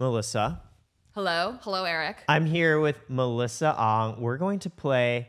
[0.00, 0.62] Melissa.
[1.12, 1.58] Hello.
[1.60, 2.24] Hello, Eric.
[2.26, 4.18] I'm here with Melissa Ong.
[4.18, 5.28] We're going to play,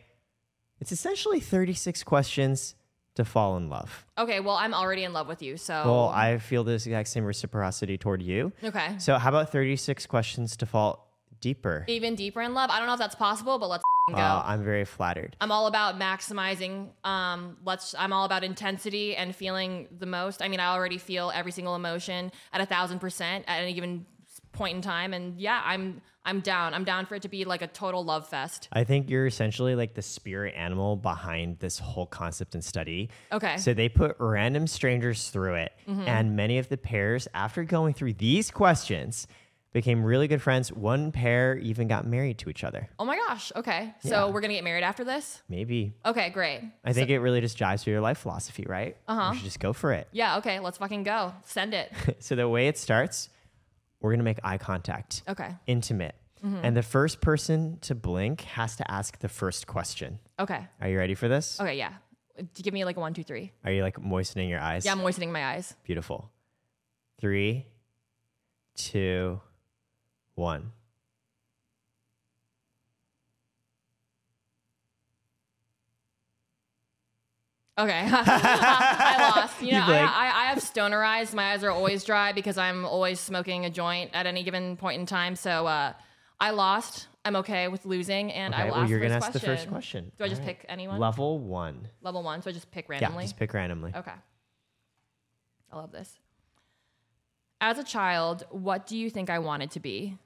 [0.79, 2.75] it's essentially 36 questions
[3.15, 4.05] to fall in love.
[4.17, 5.73] Okay, well, I'm already in love with you, so.
[5.73, 8.53] Well, I feel this exact same reciprocity toward you.
[8.63, 8.95] okay.
[8.97, 11.11] So, how about 36 questions to fall
[11.41, 11.83] deeper?
[11.89, 12.69] Even deeper in love.
[12.69, 14.15] I don't know if that's possible, but let's go.
[14.15, 15.35] Uh, I'm very flattered.
[15.41, 16.91] I'm all about maximizing.
[17.03, 17.93] Um, let's.
[17.99, 20.41] I'm all about intensity and feeling the most.
[20.41, 24.05] I mean, I already feel every single emotion at a thousand percent at any given
[24.51, 26.01] point in time, and yeah, I'm.
[26.23, 26.75] I'm down.
[26.75, 28.69] I'm down for it to be like a total love fest.
[28.71, 33.09] I think you're essentially like the spirit animal behind this whole concept and study.
[33.31, 33.57] Okay.
[33.57, 38.13] So they put random strangers through it, and many of the pairs, after going through
[38.13, 39.25] these questions,
[39.73, 40.71] became really good friends.
[40.71, 42.87] One pair even got married to each other.
[42.99, 43.51] Oh my gosh.
[43.55, 43.91] Okay.
[44.03, 44.29] So Yeah.
[44.31, 45.41] we're gonna get married after this.
[45.49, 45.95] Maybe.
[46.05, 46.29] Okay.
[46.29, 46.61] Great.
[46.85, 48.95] I think it really just jives with your life philosophy, right?
[49.07, 49.31] Uh-huh.
[49.31, 50.07] You should just go for it.
[50.11, 50.37] Yeah.
[50.37, 50.59] Okay.
[50.59, 51.33] Let's fucking go.
[51.45, 51.91] Send it.
[52.19, 53.29] so the way it starts,
[54.01, 55.23] we're gonna make eye contact.
[55.27, 55.49] Okay.
[55.67, 56.15] Intimate.
[56.43, 56.59] Mm-hmm.
[56.63, 60.19] And the first person to blink has to ask the first question.
[60.39, 60.67] Okay.
[60.79, 61.59] Are you ready for this?
[61.59, 61.77] Okay.
[61.77, 61.93] Yeah.
[62.55, 63.51] Give me like a one, two, three.
[63.63, 64.85] Are you like moistening your eyes?
[64.85, 64.93] Yeah.
[64.93, 65.75] I'm moistening my eyes.
[65.83, 66.31] Beautiful.
[67.19, 67.67] Three,
[68.75, 69.39] two,
[70.33, 70.71] one.
[77.81, 78.07] Okay.
[78.11, 79.61] I lost.
[79.61, 79.97] You You know, I.
[79.99, 81.33] I, I have stoner eyes.
[81.33, 84.99] My eyes are always dry because I'm always smoking a joint at any given point
[84.99, 85.35] in time.
[85.35, 85.93] So uh,
[86.39, 87.07] I lost.
[87.23, 89.55] I'm okay with losing, and I Okay, will well, ask you're gonna ask the question.
[89.57, 90.11] first question.
[90.17, 90.57] Do I just right.
[90.59, 90.99] pick anyone?
[90.99, 91.87] Level one.
[92.01, 92.41] Level one.
[92.41, 93.23] So I just pick randomly.
[93.23, 93.93] Yeah, just pick randomly.
[93.95, 94.11] Okay.
[95.71, 96.17] I love this.
[97.61, 100.17] As a child, what do you think I wanted to be?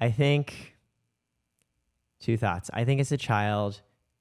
[0.00, 0.73] I think
[2.24, 2.70] two thoughts.
[2.72, 3.80] I think as a child,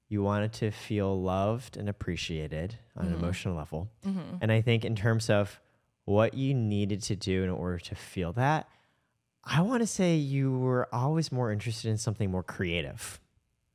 [0.10, 3.14] you wanted to feel loved and appreciated on Mm-hmm.
[3.14, 3.90] an emotional level.
[4.42, 5.60] And I think in terms of
[6.06, 8.68] what you needed to do in order to feel that,
[9.44, 13.20] I want to say you were always more interested in something more creative.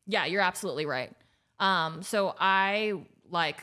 [0.06, 1.12] Yeah, you're absolutely right.
[1.60, 2.94] Um, so I
[3.30, 3.62] like,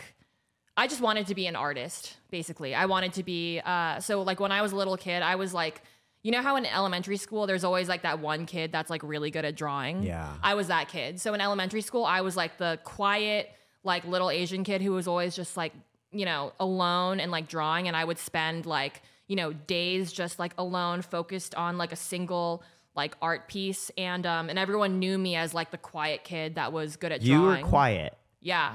[0.78, 2.76] I just wanted to be an artist, basically.
[2.76, 5.54] I wanted to be, uh, so like when I was a little kid, I was
[5.54, 5.82] like,
[6.26, 9.30] you know how in elementary school, there's always like that one kid that's like really
[9.30, 10.02] good at drawing?
[10.02, 10.34] Yeah.
[10.42, 11.22] I was that kid.
[11.22, 13.52] So in elementary school, I was like the quiet,
[13.84, 15.72] like little Asian kid who was always just like,
[16.12, 17.88] you know, alone and like drawing.
[17.88, 21.96] And I would spend like, you know, days just like alone, focused on like a
[21.96, 22.64] single
[22.96, 23.92] like art piece.
[23.96, 27.22] And um and everyone knew me as like the quiet kid that was good at
[27.22, 27.40] drawing.
[27.40, 28.18] You were quiet.
[28.42, 28.74] Yeah.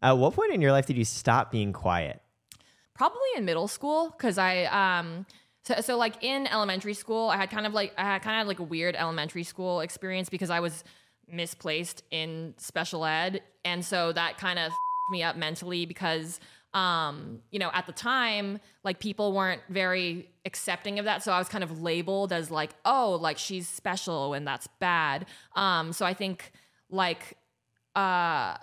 [0.00, 2.22] At what point in your life did you stop being quiet?
[3.00, 5.24] probably in middle school because I um
[5.70, 8.48] so, so like in elementary school I had kind of like I had kind of
[8.48, 10.84] like a weird elementary school experience because I was
[11.30, 13.42] misplaced in special ed.
[13.64, 14.72] And so that kind of
[15.10, 16.40] me up mentally because
[16.72, 21.22] um you know at the time like people weren't very accepting of that.
[21.22, 25.26] So I was kind of labeled as like oh like she's special and that's bad.
[25.54, 26.52] Um so I think
[26.90, 27.36] like
[27.94, 28.56] uh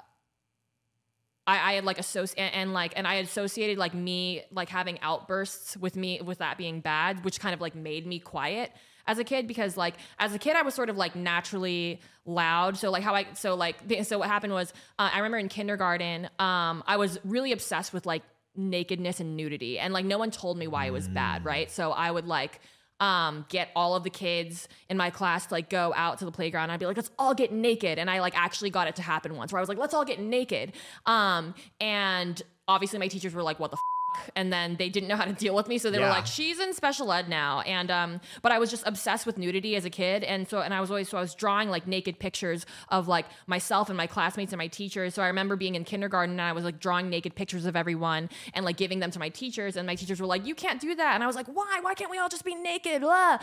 [1.47, 5.00] I, I had like associate and, and like and I associated like me like having
[5.02, 8.72] outbursts with me with that being bad, which kind of like made me quiet
[9.08, 12.78] as a kid because like as a kid I was sort of like naturally loud.
[12.78, 16.25] So like how I so like so what happened was uh, I remember in kindergarten
[16.38, 18.24] um I was really obsessed with like
[18.56, 21.72] nakedness and nudity and like no one told me why it was bad, right?
[21.72, 22.59] So I would like
[23.00, 26.31] um, get all of the kids in my class to like go out to the
[26.31, 26.72] playground.
[26.72, 28.00] I'd be like, let's all get naked.
[28.00, 30.06] And I like actually got it to happen once where I was like, let's all
[30.06, 30.74] get naked.
[31.06, 33.97] Um, and obviously my teachers were like, what the f-?
[34.35, 35.78] And then they didn't know how to deal with me.
[35.78, 37.61] So they were like, she's in special ed now.
[37.61, 40.23] And, um, but I was just obsessed with nudity as a kid.
[40.23, 43.25] And so, and I was always, so I was drawing like naked pictures of like
[43.45, 45.13] myself and my classmates and my teachers.
[45.13, 48.29] So I remember being in kindergarten and I was like drawing naked pictures of everyone
[48.53, 49.78] and like giving them to my teachers.
[49.78, 51.13] And my teachers were like, you can't do that.
[51.16, 51.79] And I was like, why?
[51.81, 53.03] Why can't we all just be naked?
[53.03, 53.38] Uh,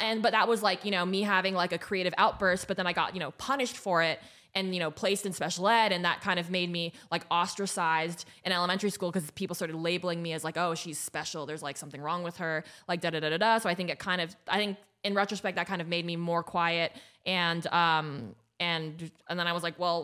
[0.00, 2.86] and, but that was like, you know, me having like a creative outburst, but then
[2.86, 4.20] I got, you know, punished for it
[4.58, 8.26] and you know placed in special ed and that kind of made me like ostracized
[8.44, 11.46] in elementary school because people started labeling me as like oh she's special.
[11.46, 13.58] There's like something wrong with her like da da da da da.
[13.58, 16.16] So i think it kind of i think in retrospect that kind of made me
[16.16, 16.92] more quiet
[17.24, 20.00] and um and and then i was like well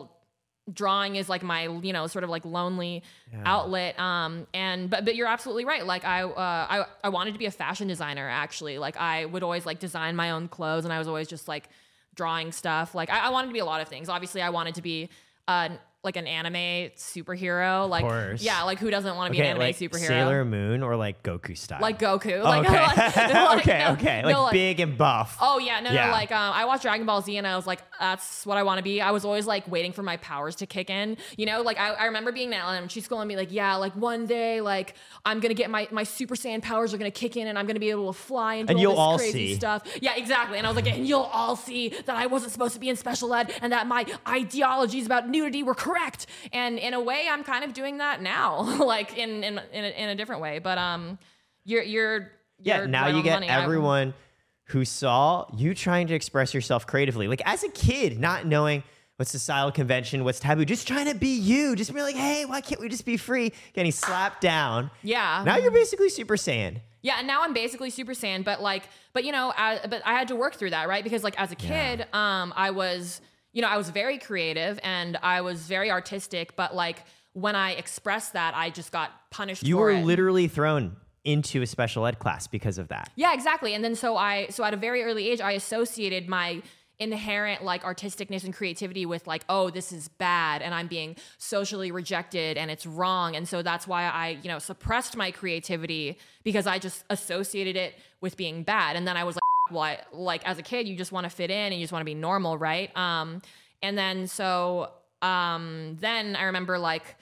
[0.73, 3.03] drawing is like my you know sort of like lonely
[3.45, 5.85] outlet um and but but you're absolutely right.
[5.85, 8.79] Like i uh I, I wanted to be a fashion designer actually.
[8.79, 11.69] Like i would always like design my own clothes and i was always just like
[12.15, 12.95] drawing stuff.
[12.95, 14.09] Like I, I wanted to be a lot of things.
[14.09, 15.09] Obviously i wanted to be
[15.49, 15.71] uh
[16.05, 17.89] like an anime superhero.
[17.89, 18.43] Like course.
[18.43, 20.07] yeah, like who doesn't want to be Okay, an anime like superhero?
[20.07, 21.79] Sailor Moon or like Goku style.
[21.81, 22.41] like Goku.
[22.41, 24.23] Oh, Like, okay, like- like, okay, no, okay.
[24.25, 25.37] no, Like, big and buff.
[25.41, 26.07] Oh yeah, no, Yeah.
[26.07, 26.13] no.
[26.13, 28.79] Like um, I watched Dragon Ball Z and I was like, that's what I want
[28.79, 29.01] to be.
[29.01, 31.17] I was always like waiting for my powers to kick in.
[31.37, 33.95] You know, like I, I remember being in elementary school and be like, yeah, like
[33.97, 37.47] one day, like I'm gonna get my my Super Saiyan powers are gonna kick in
[37.49, 39.33] and I'm gonna be able to fly and do And all you'll this all crazy
[39.49, 39.55] see.
[39.57, 39.83] stuff.
[40.01, 40.59] Yeah, exactly.
[40.59, 42.97] And I was like, and you'll all see that I wasn't supposed to be in
[42.97, 45.94] special ed and that my ideologies about nudity were correct.
[46.53, 49.89] And in a way, I'm kind of doing that now, like in in in a,
[49.89, 50.59] in a different way.
[50.59, 51.19] But um,
[51.65, 52.31] you're you're
[52.61, 53.49] yeah, you're now right you get money.
[53.49, 54.15] I- everyone
[54.69, 57.29] who saw you trying to express yourself creatively.
[57.29, 58.83] Like as a kid, not knowing
[59.17, 61.77] what's societal convention, what's taboo, just trying to be you.
[61.77, 63.53] Just be like, hey, why can't we just be free?
[63.75, 64.91] Getting slapped down.
[65.03, 65.43] Yeah.
[65.45, 66.81] Now you're basically Super Saiyan.
[67.03, 70.15] Yeah, and now I'm basically Super Saiyan, but like, but you know, I, but I
[70.15, 71.05] had to work through that, right?
[71.05, 73.21] Because like as a kid, um, I was,
[73.55, 77.73] you know, I was very creative and I was very artistic, but like when I
[77.73, 79.63] expressed that, I just got punished.
[79.65, 80.05] You were it.
[80.05, 83.11] literally thrown into a special ed class because of that.
[83.17, 83.73] Yeah, exactly.
[83.73, 86.63] And then so I so at a very early age I associated my
[86.99, 91.91] inherent like artisticness and creativity with like oh this is bad and I'm being socially
[91.91, 96.69] rejected and it's wrong and so that's why I you know suppressed my creativity because
[96.69, 99.44] I just associated it with being bad and then I was like
[99.79, 102.01] I, like as a kid you just want to fit in and you just want
[102.03, 103.41] to be normal right um
[103.83, 104.91] and then so
[105.23, 107.17] um then I remember like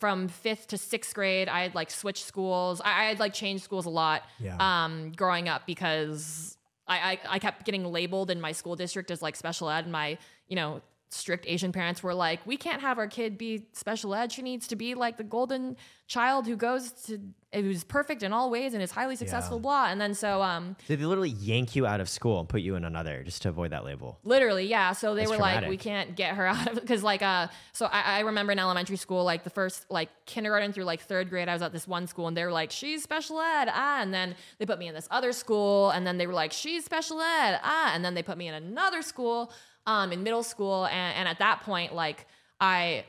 [0.00, 2.80] from fifth to sixth grade, I had like switched schools.
[2.84, 4.56] I, I had like changed schools a lot Yeah.
[4.58, 6.58] um, growing up because
[6.88, 9.84] I, I, I kept getting labeled in my school district as like special ed.
[9.84, 10.18] And my,
[10.48, 10.82] you know,
[11.14, 14.32] strict Asian parents were like, we can't have our kid be special ed.
[14.32, 15.76] She needs to be like the golden
[16.06, 17.18] child who goes to,
[17.54, 19.62] who's perfect in all ways and is highly successful, Yeah.
[19.62, 19.86] blah.
[19.88, 22.74] And then so, um, So they literally yank you out of school and put you
[22.74, 24.18] in another just to avoid that label.
[24.24, 24.92] Literally, yeah.
[24.92, 27.86] So they That's were like, we can't get her out of because like uh so
[27.86, 31.48] I, I remember in elementary school, like the first like kindergarten through like third grade,
[31.48, 34.12] I was at this one school and they were like, She's special ed, ah, and
[34.12, 37.20] then they put me in this other school, and then they were like, She's special
[37.20, 39.52] ed, ah, and then they put me in another school,
[39.86, 42.26] um, in middle school, and, and at that point, like
[42.60, 43.04] I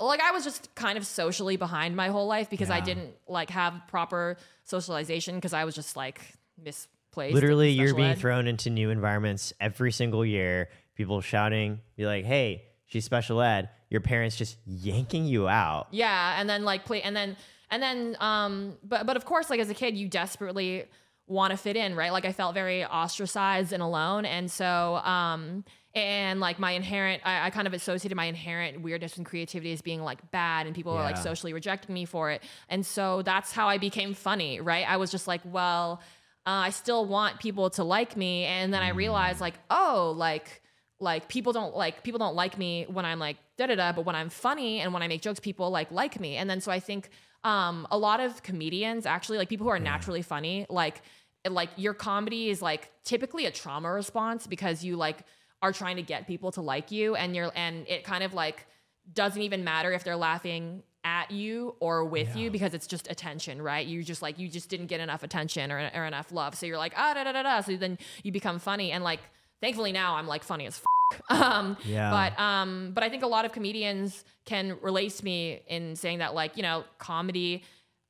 [0.00, 3.50] like I was just kind of socially behind my whole life because I didn't like
[3.50, 6.20] have proper socialization because I was just like
[6.62, 7.34] misplaced.
[7.34, 8.18] Literally, you're being ed.
[8.18, 10.68] thrown into new environments every single year.
[10.94, 13.70] People shouting, be like, hey, she's special ed.
[13.88, 15.88] Your parents just yanking you out.
[15.90, 17.36] Yeah, and then like play and then
[17.70, 20.84] and then um but but of course like as a kid you desperately
[21.26, 22.12] want to fit in, right?
[22.12, 25.64] Like I felt very ostracized and alone and so um
[25.94, 29.82] and like my inherent I, I kind of associated my inherent weirdness and creativity as
[29.82, 32.42] being like bad and people were like socially rejecting me for it.
[32.68, 34.88] And so that's how I became funny, right?
[34.88, 36.00] I was just like, well,
[36.46, 40.62] uh, I still want people to like me and then I realized like, oh, like
[41.00, 44.04] like people don't like people don't like me when I'm like da da da, but
[44.04, 46.36] when I'm funny and when I make jokes, people like like me.
[46.36, 47.10] And then so I think
[47.42, 51.02] um, a lot of comedians actually like people who are naturally funny, like
[51.48, 55.24] like your comedy is like typically a trauma response because you like
[55.62, 58.66] are trying to get people to like you and you're and it kind of like
[59.12, 63.60] doesn't even matter if they're laughing at you or with you because it's just attention,
[63.62, 63.86] right?
[63.86, 66.54] You just like you just didn't get enough attention or, or enough love.
[66.54, 67.60] So you're like, ah da da da da.
[67.62, 68.92] So then you become funny.
[68.92, 69.20] And like
[69.60, 70.84] thankfully now I'm like funny as f-
[71.42, 72.10] um Yeah.
[72.10, 76.18] but um but I think a lot of comedians can relate to me in saying
[76.18, 77.64] that like, you know, comedy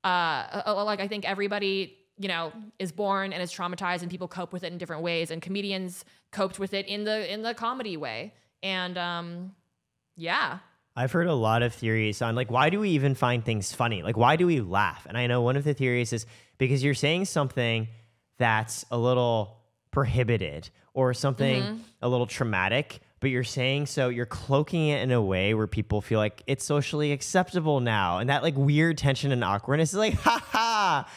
[0.05, 4.28] uh, uh like I think everybody you know is born and is traumatized and people
[4.28, 7.55] cope with it in different ways and comedians coped with it in the in the
[7.55, 8.32] comedy way
[8.62, 9.52] and um
[10.17, 10.58] yeah
[10.96, 14.02] I've heard a lot of theories on like why do we even find things funny?
[14.02, 15.06] Like why do we laugh?
[15.08, 16.27] And I know one of the theories is
[16.58, 17.89] because you're saying something
[18.39, 19.56] that's a little
[19.93, 25.22] prohibited or something a little traumatic, but you're saying so you're cloaking it in a
[25.22, 28.19] way where people feel like it's socially acceptable now.
[28.19, 31.08] And that like weird tension and awkwardness is like ha ha.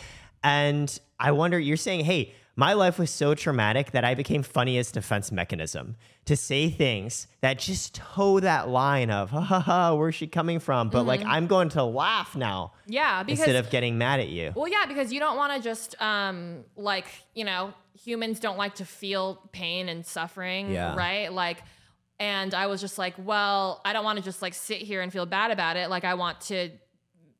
[0.43, 4.77] And I wonder you're saying, "Hey, my life was so traumatic that I became funny
[4.77, 5.95] as defense mechanism
[6.25, 10.59] to say things that just toe that line of ha ha ha, where's she coming
[10.59, 10.89] from?
[10.89, 14.51] But like I'm going to laugh now yeah because instead of getting mad at you.
[14.55, 17.73] Well, yeah, because you don't want to just um like, you know,
[18.03, 20.95] humans don't like to feel pain and suffering, Yeah.
[20.95, 21.31] right?
[21.33, 21.63] Like
[22.19, 25.11] and I was just like, well, I don't want to just like sit here and
[25.11, 25.89] feel bad about it.
[25.89, 26.69] Like I want to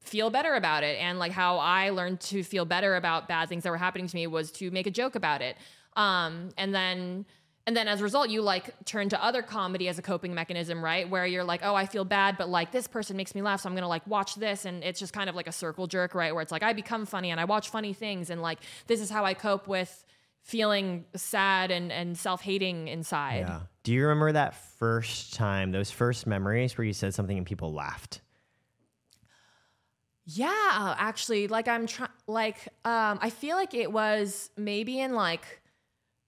[0.04, 3.64] feel better about it and like how I learned to feel better about bad things
[3.64, 5.58] that were happening to me was to make a joke about it.
[5.96, 7.26] Um and then
[7.66, 10.84] and then as a result you like turn to other comedy as a coping mechanism,
[10.84, 11.10] right?
[11.10, 13.70] Where you're like, "Oh, I feel bad, but like this person makes me laugh, so
[13.70, 16.34] I'm to like watch this." And it's just kind of like a circle jerk, right?
[16.34, 19.10] Where it's like I become funny and I watch funny things and like this is
[19.10, 20.06] how I cope with
[20.42, 23.46] feeling sad and and self-hating inside.
[23.48, 23.62] Yeah.
[23.84, 27.74] Do you remember that first time, those first memories where you said something and people
[27.74, 28.20] laughed?
[30.26, 35.62] Yeah, actually, like I'm trying, like, um, I feel like it was maybe in like,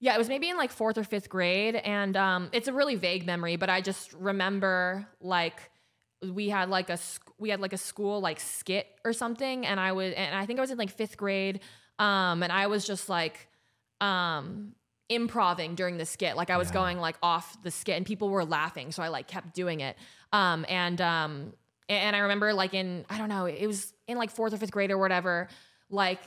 [0.02, 2.96] yeah, it was maybe in like fourth or fifth grade, and um, it's a really
[2.96, 5.72] vague memory, but I just remember like
[6.22, 7.00] we had like a
[7.38, 10.60] we had like a school like skit or something, and I was, and I think
[10.60, 11.62] I was in like fifth grade,
[11.98, 13.48] um, and I was just like,
[14.02, 14.74] um,
[15.08, 16.74] improving during the skit, like I was Yeah.
[16.74, 19.96] going like off the skit, and people were laughing, so I like kept doing it,
[20.34, 21.54] um, and um,
[21.90, 24.72] and I remember like in I don't know, it was in like fourth or fifth
[24.72, 25.50] grade or whatever,
[25.90, 26.20] like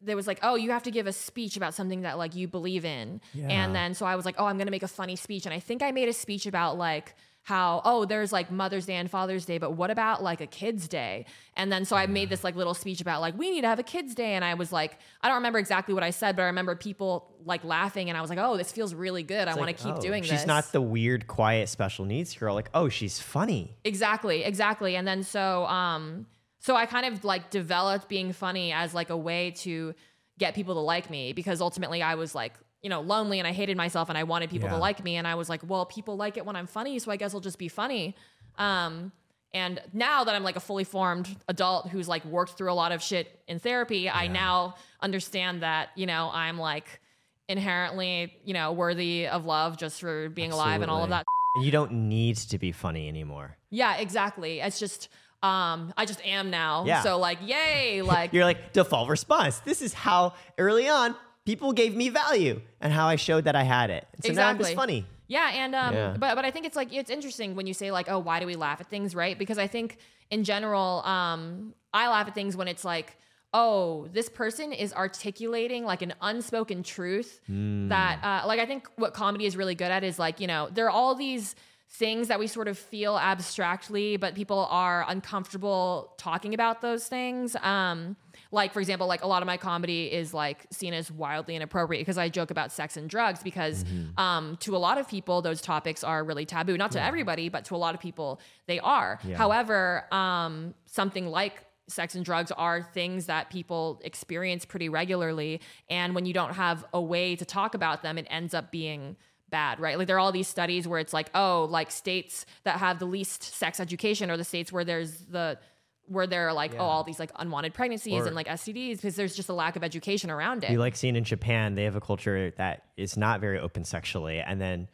[0.00, 2.48] there was like, oh, you have to give a speech about something that like you
[2.48, 3.20] believe in.
[3.32, 3.48] Yeah.
[3.48, 5.46] And then so I was like, oh, I'm gonna make a funny speech.
[5.46, 8.94] And I think I made a speech about like how, oh, there's like Mother's Day
[8.94, 11.26] and Father's Day, but what about like a kid's day?
[11.56, 13.80] And then so I made this like little speech about like we need to have
[13.80, 14.34] a kids' day.
[14.34, 17.34] And I was like, I don't remember exactly what I said, but I remember people
[17.44, 19.48] like laughing and I was like, oh, this feels really good.
[19.48, 20.40] I It's want to keep oh, doing she's this.
[20.42, 22.54] She's not the weird, quiet, special needs girl.
[22.54, 23.76] Like, oh, she's funny.
[23.84, 24.94] Exactly, exactly.
[24.94, 26.26] And then so um
[26.60, 29.94] so I kind of like developed being funny as like a way to
[30.38, 32.52] get people to like me because ultimately I was like,
[32.82, 34.74] you know, lonely and I hated myself and I wanted people Yeah.
[34.74, 37.10] to like me and I was like, well, people like it when I'm funny, so
[37.10, 38.16] I guess I'll just be funny.
[38.58, 39.12] Um
[39.54, 42.90] and now that I'm like a fully formed adult who's like worked through a lot
[42.90, 47.00] of shit in therapy, I now understand that, you know, I'm like
[47.48, 51.24] inherently, you know, worthy of love just for being alive and all of that
[51.60, 53.58] you don't need to be funny anymore.
[53.68, 54.60] yeah, exactly.
[54.60, 55.08] It's just
[55.42, 56.84] um I just am now.
[56.86, 57.02] Yeah.
[57.02, 59.58] So like yay, like You're like, default response.
[59.58, 63.62] This is how early on people gave me value and how I showed that I
[63.62, 64.06] had it.
[64.14, 65.06] And so now I'm just funny.
[65.28, 66.16] Yeah, and um, Yeah.
[66.18, 68.46] but but I think it's like it's interesting when you say like, oh, why do
[68.46, 69.38] we laugh at things, right?
[69.38, 69.98] Because I think
[70.30, 73.16] in general, um, I laugh at things when it's like,
[73.54, 79.12] oh, this person is articulating like an unspoken truth that, uh, like, I think what
[79.12, 81.54] comedy is really good at is like, you know, there are all these
[81.90, 87.54] things that we sort of feel abstractly, but people are uncomfortable talking about those things.
[87.56, 88.16] Um,
[88.52, 92.02] like for example, like a lot of my comedy is like seen as wildly inappropriate
[92.02, 93.84] because I joke about sex and drugs because
[94.18, 96.76] um, to a lot of people those topics are really taboo.
[96.76, 99.18] Not to everybody, but to a lot of people they are.
[99.24, 99.38] Yeah.
[99.38, 106.14] However, um, something like sex and drugs are things that people experience pretty regularly, and
[106.14, 109.16] when you don't have a way to talk about them, it ends up being
[109.52, 109.96] bad, right?
[109.96, 113.04] Like there are all these studies where it's like, oh, like states that have the
[113.06, 115.58] least sex education are the states where there's the
[116.06, 116.80] where there are like, Yeah.
[116.80, 119.76] oh, all these like unwanted pregnancies Or- and like STDs because there's just a lack
[119.76, 120.70] of education around it.
[120.70, 124.40] You like seeing in Japan, they have a culture that is not very open sexually.
[124.40, 124.88] And then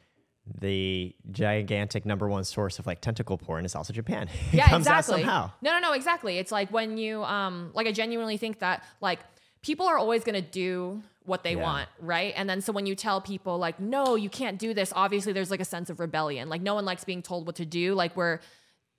[0.60, 4.28] the gigantic number one source of like tentacle porn is also Japan.
[4.52, 5.22] It yeah, exactly.
[5.22, 5.50] somehow.
[5.60, 6.38] No, no, no, exactly.
[6.38, 9.20] It's like when you um like I genuinely think that like
[9.62, 11.62] people are always going to do what they Yeah.
[11.62, 12.32] want, right?
[12.36, 15.50] And then so when you tell people like no, you can't do this, obviously there's
[15.50, 16.48] like a sense of rebellion.
[16.48, 17.94] Like no one likes being told what to do.
[17.94, 18.40] Like we're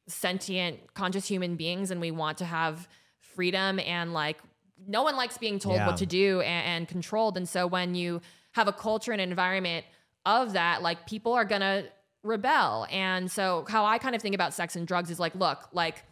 [0.10, 2.88] sentient conscious human beings and we want to have
[3.20, 4.38] freedom and like
[4.88, 5.88] no one likes being told Yeah.
[5.88, 7.38] what to do and, and controlled.
[7.38, 8.22] And so when you
[8.54, 9.86] have a culture and environment
[10.26, 11.86] of that, like people are gonna
[12.24, 12.88] rebel.
[12.92, 16.04] And so how I kind of think about sex and drugs is like, look, like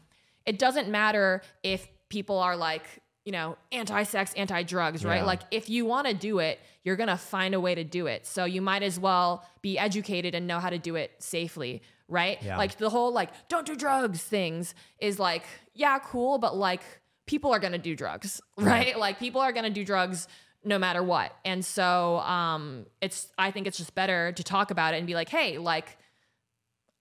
[0.46, 2.84] it doesn't matter if people are like,
[3.26, 5.18] you know, anti-sex, anti-drugs, right?
[5.18, 5.24] Yeah.
[5.26, 8.08] Like if you want to do it, you're going to find a way to do
[8.08, 8.26] it.
[8.26, 12.42] So you might as well be educated and know how to do it safely, right?
[12.42, 12.58] Yeah.
[12.58, 16.82] Like the whole like don't do drugs things is like, yeah, cool, but like
[17.26, 18.98] people are going to do drugs, right?
[18.98, 20.28] Like people are going to do drugs
[20.64, 21.34] no matter what.
[21.46, 25.14] And so um it's I think it's just better to talk about it and be
[25.16, 25.98] like, "Hey, like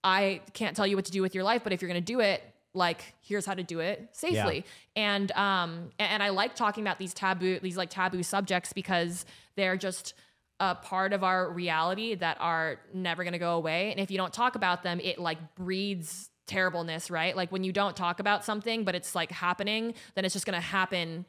[0.03, 2.05] I can't tell you what to do with your life, but if you're going to
[2.05, 2.41] do it,
[2.73, 4.63] like here's how to do it safely.
[4.95, 9.77] And um and I like talking about these taboo these like taboo subjects because they're
[9.77, 10.13] just
[10.59, 13.91] a part of our reality that are never going to go away.
[13.91, 17.35] And if you don't talk about them, it like breeds terribleness, right?
[17.35, 20.59] Like when you don't talk about something but it's like happening, then it's just going
[20.59, 21.25] to happen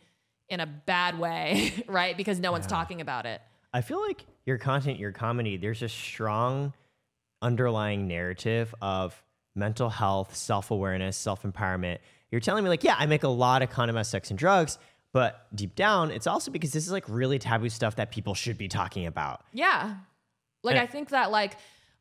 [0.48, 2.16] in a bad way, right?
[2.16, 3.40] Because no one's talking about it.
[3.72, 6.72] I feel like your content, your comedy, there's a strong
[7.42, 9.22] underlying narrative of
[9.54, 11.98] mental health, self awareness, self empowerment.
[12.30, 14.78] You're telling me, like, yeah, I make a lot of content about sex and drugs,
[15.12, 18.58] but deep down, it's also because this is like really taboo stuff that people should
[18.58, 19.42] be talking about.
[19.52, 19.94] Yeah.
[20.62, 21.56] Like And- I think that like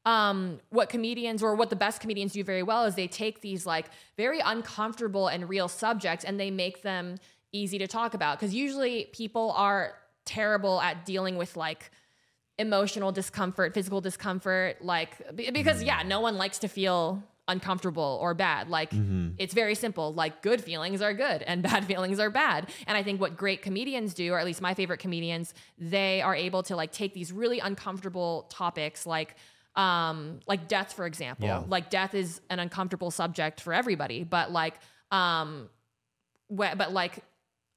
[0.06, 3.66] um what comedians or what the best comedians do very well is they take these
[3.66, 7.18] like very uncomfortable and real subjects and they make them
[7.52, 9.94] easy to talk about cuz usually people are
[10.26, 11.92] terrible at dealing with like
[12.58, 18.70] emotional discomfort, physical discomfort like because yeah, no one likes to feel uncomfortable or bad.
[18.70, 19.30] Like Mm-hmm.
[19.38, 20.14] it's very simple.
[20.14, 22.70] Like good feelings are good and bad feelings are bad.
[22.88, 26.36] And I think what great comedians do, or at least my favorite comedians, they are
[26.36, 29.36] able to like take these really uncomfortable topics like
[29.76, 31.48] um like death for example.
[31.48, 31.64] Yeah.
[31.68, 34.76] Like death is an uncomfortable subject for everybody, but like
[35.12, 35.70] um
[36.50, 37.24] wh- but like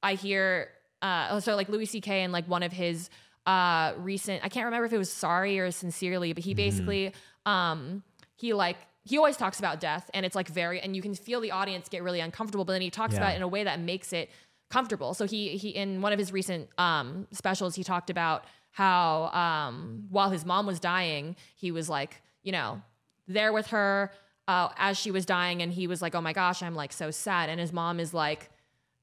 [0.03, 0.69] I hear
[1.03, 3.11] uh so like Louis CK and like one of his
[3.47, 7.13] uh recent I can't remember if it was sorry or sincerely, but he basically
[7.47, 8.03] um
[8.37, 8.79] he like
[9.11, 11.89] he always talks about death and it's like very and you can feel the audience
[11.95, 13.21] get really uncomfortable, but then he talks Yeah.
[13.21, 14.31] about it in a way that makes it
[14.77, 15.11] comfortable.
[15.15, 17.07] So he he in one of his recent um
[17.43, 18.45] specials he talked about
[18.83, 21.25] how um while his mom was dying,
[21.57, 22.13] he was like,
[22.47, 22.81] you know,
[23.27, 24.13] there with her
[24.49, 27.09] uh, as she was dying and he was like, "Oh my gosh, I'm like so
[27.13, 28.51] sad." And his mom is like,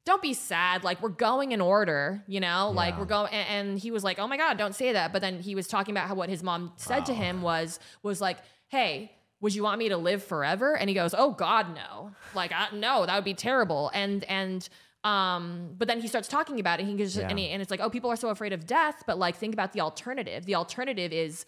[0.04, 0.84] don't be sad.
[0.84, 2.72] Like we're going in order, you know.
[2.82, 5.22] Like we're going, and, and he was like, "Oh my god, don't say that." But
[5.22, 8.38] then he was talking about how what his mom said to him was was like,
[8.70, 12.12] "Hey, would you want me to live forever?" And he goes, "Oh God, no.
[12.34, 14.68] Like I, no, that would be terrible." And and
[15.04, 16.84] um, but then he starts talking about it.
[16.84, 17.30] And he goes, Yeah.
[17.30, 19.54] and, he, and it's like, "Oh, people are so afraid of death, but like think
[19.54, 20.46] about the alternative.
[20.46, 21.46] The alternative is."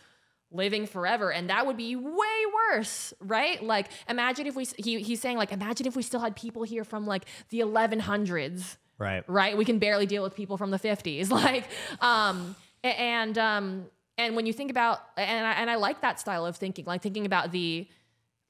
[0.51, 2.41] living forever and that would be way
[2.71, 6.35] worse right like imagine if we he, he's saying like imagine if we still had
[6.35, 9.23] people here from like the 1100s Right.
[9.27, 11.65] right we can barely deal with people from the 50s like
[12.01, 13.85] um and um
[14.19, 17.01] and when you think about and I, and I like that style of thinking like
[17.01, 17.87] thinking about the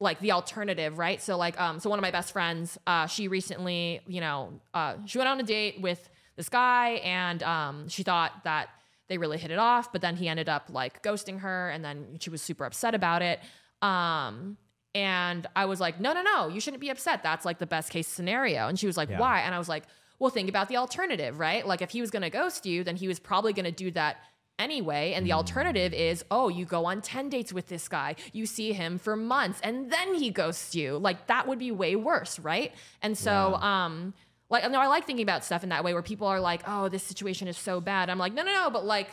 [0.02, 3.28] like the alternative right so like um so one of my best friends uh she
[3.28, 8.04] recently you know uh she went on a date with this guy and um she
[8.04, 8.70] thought that
[9.08, 12.18] they really hit it off but then he ended up like ghosting her and then
[12.20, 13.40] she was super upset about it
[13.82, 14.58] um
[14.96, 17.22] and I was like, no, no, no, you shouldn't be upset.
[17.22, 18.68] That's like the best case scenario.
[18.68, 19.20] And she was like, Yeah.
[19.20, 19.42] why?
[19.42, 19.84] And I was like,
[20.18, 21.66] well, think about the alternative, right?
[21.66, 23.92] Like if he was going to ghost you, then he was probably going to do
[23.92, 24.18] that
[24.60, 25.14] anyway.
[25.14, 28.74] And the alternative is, oh, you go on 10 dates with this guy, you see
[28.74, 30.98] him for months, and then he ghosts you.
[30.98, 32.74] Like that would be way worse, right?
[33.02, 34.14] And so, um,
[34.50, 36.90] like, no, I like thinking about stuff in that way where people are like, oh,
[36.90, 38.10] this situation is so bad.
[38.10, 39.10] I'm like, no, no, no, but like,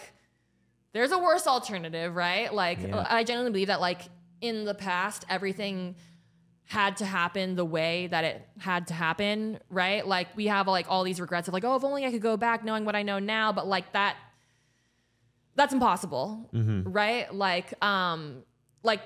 [0.92, 2.52] there's a worse alternative, right?
[2.52, 3.06] Like, Yeah.
[3.08, 4.00] I genuinely believe that, like,
[4.40, 5.94] in the past, everything
[6.64, 10.06] had to happen the way that it had to happen, right?
[10.06, 12.36] Like, we have like all these regrets of like, oh, if only I could go
[12.36, 14.16] back knowing what I know now, but like that,
[15.56, 17.32] that's impossible, right?
[17.34, 18.42] Like, um,
[18.82, 19.00] like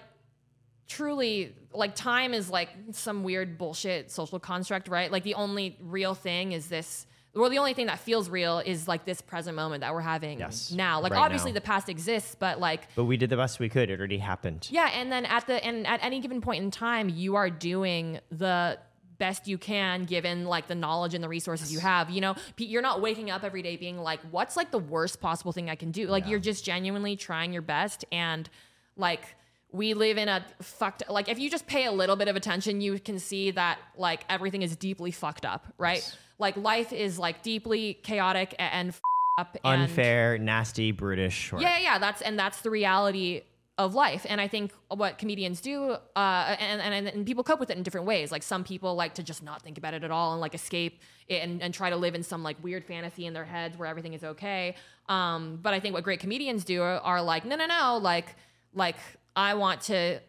[0.89, 6.15] truly like time is like some weird bullshit social construct right like the only real
[6.15, 9.83] thing is this well the only thing that feels real is like this present moment
[9.83, 11.55] that we're having Yes, now like right obviously now.
[11.55, 13.89] the past exists but like But we did the best we could.
[13.89, 14.67] It already happened.
[14.73, 18.19] yeah and then at the and at any given point in time you are doing
[18.33, 18.77] the
[19.21, 22.83] best you can given like the knowledge and the resources you have you know you're
[22.83, 25.93] not waking up every day being like what's like the worst possible thing i can
[25.93, 28.51] do like you're just genuinely trying your best and
[28.97, 29.23] like
[29.71, 32.81] we live in a fucked like if you just pay a little bit of attention
[32.81, 37.43] you can see that like everything is deeply fucked up right like life is like
[37.43, 39.01] deeply chaotic and f-
[39.39, 41.53] up and Unfair, nasty, brutish.
[41.53, 41.99] Yeah, yeah, yeah.
[41.99, 43.43] That's and that's the reality
[43.85, 44.27] of life.
[44.29, 47.83] And I think what comedians do, uh, and, and and people cope with it in
[47.83, 48.31] different ways.
[48.31, 51.01] Like some people like to just not think about it at all and like escape
[51.29, 53.89] it and, and try to live in some like weird fantasy in their heads where
[53.89, 54.75] everything is okay.
[55.09, 58.37] Um, but I think what great comedians do are, are like, no, no, no, like
[58.75, 58.97] like
[59.35, 60.21] I want to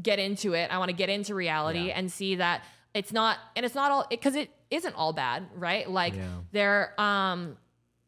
[0.00, 0.70] get into it.
[0.70, 1.98] I want to get into reality Yeah.
[1.98, 5.90] and see that it's not, and it's not all because it isn't all bad, right?
[5.90, 6.28] Like Yeah.
[6.52, 7.56] there, um,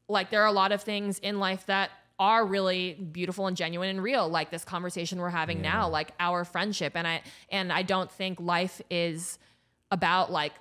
[0.08, 3.88] like there are a lot of things in life that are really beautiful and genuine
[3.88, 6.92] and real like this conversation we're having now like our friendship.
[6.94, 9.38] And i and i don't think life is
[9.90, 10.52] about like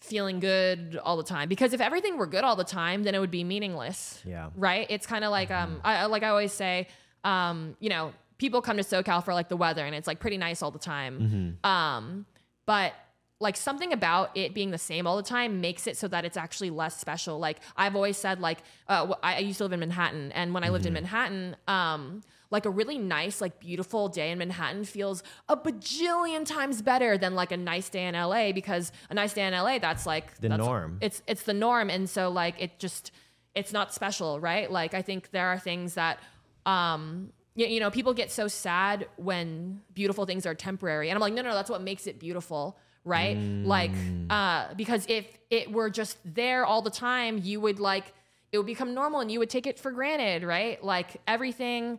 [0.00, 1.48] feeling good all the time.
[1.48, 4.20] Because if everything were good all the time then it would be meaningless.
[4.24, 4.50] Yeah.
[4.56, 4.86] right?
[4.90, 6.88] It's kind of like um I, I- like i always say
[7.24, 10.36] um you know people come to socal for like the weather and it's like pretty
[10.38, 11.56] nice all the time.
[11.64, 12.26] Um
[12.66, 12.94] but
[13.38, 16.36] like something about it being the same all the time makes it so that it's
[16.38, 17.38] actually less special.
[17.38, 20.68] Like i've always said like uh, I, used to live in manhattan and when i
[20.70, 25.56] lived in manhattan um like a really nice like beautiful day in manhattan feels a
[25.56, 29.52] bajillion times better than like a nice day in la because a nice day in
[29.52, 30.98] la that's like The that's- norm.
[31.00, 33.10] it's it's the norm and so like it just
[33.54, 34.70] it's not special right?
[34.70, 36.18] Like i think there are things that
[36.64, 41.20] um you, you know people get so sad when beautiful things are temporary and i'm
[41.20, 43.92] like no, no no that's what makes it beautiful right like
[44.28, 48.12] uh because if it were just there all the time you would like
[48.52, 51.98] it would become normal and you would take it for granted right like everything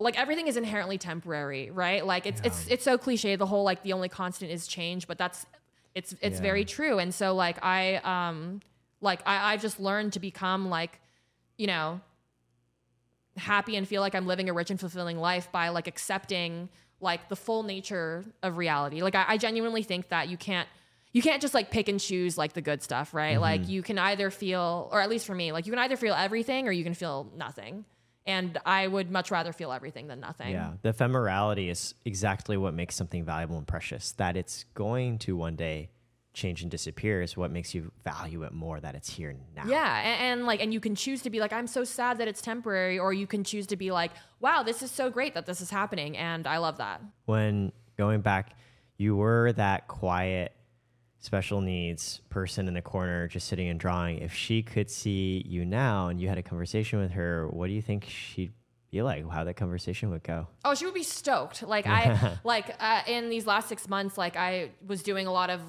[0.00, 2.06] like everything is inherently temporary, right?
[2.06, 3.34] Like it's it's it's so cliche.
[3.34, 5.44] The whole like the only constant is change, but that's
[5.94, 6.42] it's it's Yeah.
[6.42, 7.00] very true.
[7.00, 8.60] And so like I um
[9.00, 11.00] like I I've just learned to become like
[11.56, 12.00] you know
[13.36, 16.68] happy and feel like I'm living a rich and fulfilling life by like accepting
[17.00, 19.02] like the full nature of reality.
[19.02, 20.68] Like I, I genuinely think that you can't
[21.12, 23.32] you can't just like pick and choose like the good stuff, right?
[23.32, 23.40] Mm-hmm.
[23.40, 26.14] Like you can either feel, or at least for me, like you can either feel
[26.14, 27.84] everything or you can feel nothing.
[28.26, 30.50] And I would much rather feel everything than nothing.
[30.50, 34.12] Yeah, the ephemerality is exactly what makes something valuable and precious.
[34.12, 35.88] That it's going to one day
[36.34, 38.80] change and disappear is what makes you value it more.
[38.80, 39.64] That it's here now.
[39.66, 42.28] Yeah, and, and, like, and you can choose to be like, I'm so sad that
[42.28, 45.46] it's temporary, or you can choose to be like, wow, this is so great that
[45.46, 47.00] this is happening, and I love that.
[47.26, 48.56] When going back,
[48.96, 50.52] you were that quiet,
[51.18, 54.18] special needs person in the corner, just sitting and drawing.
[54.18, 57.72] If she could see you now and you had a conversation with her, what do
[57.72, 58.52] you think she'd
[58.90, 59.28] be like?
[59.28, 60.46] How that conversation would go?
[60.64, 61.62] Oh, she would be stoked.
[61.62, 65.50] Like I, like uh, in these last six months, like I was doing a lot
[65.50, 65.60] of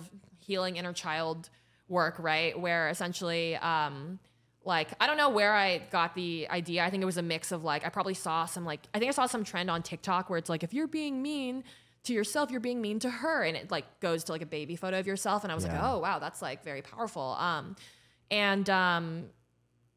[0.49, 1.47] healing inner child
[1.87, 2.59] work, right?
[2.59, 4.19] Where essentially, um,
[4.65, 6.83] like I don't know where I got the idea.
[6.83, 9.09] I think it was a mix of like I probably saw some like I think
[9.09, 11.63] I saw some trend on TikTok where it's like if you're being mean
[12.05, 14.75] to yourself, you're being mean to her, and it like goes to like a baby
[14.75, 17.35] photo of yourself, and I was like, oh wow, that's like very powerful.
[17.39, 17.75] Um,
[18.31, 19.25] and um,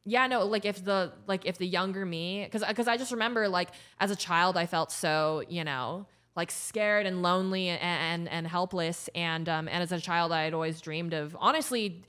[0.05, 3.49] yeah, no, like if the like if the younger me, because because I just remember
[3.49, 8.29] like as a child I felt so you know like scared and lonely and and,
[8.29, 12.03] and helpless, and um, and as a child I had always dreamed of honestly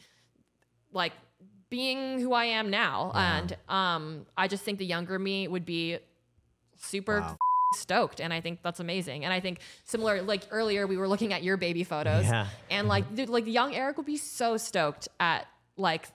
[0.92, 1.12] like
[1.70, 5.98] being who I am now, and um, I just think the younger me would be
[6.76, 7.36] super Wow.
[7.74, 8.20] stoked.
[8.20, 9.24] And i think that's amazing.
[9.24, 12.22] And i think similar like earlier we were looking at your baby photos.
[12.24, 12.46] Yeah.
[12.70, 16.06] and like dude, like the young eric would be so stoked at like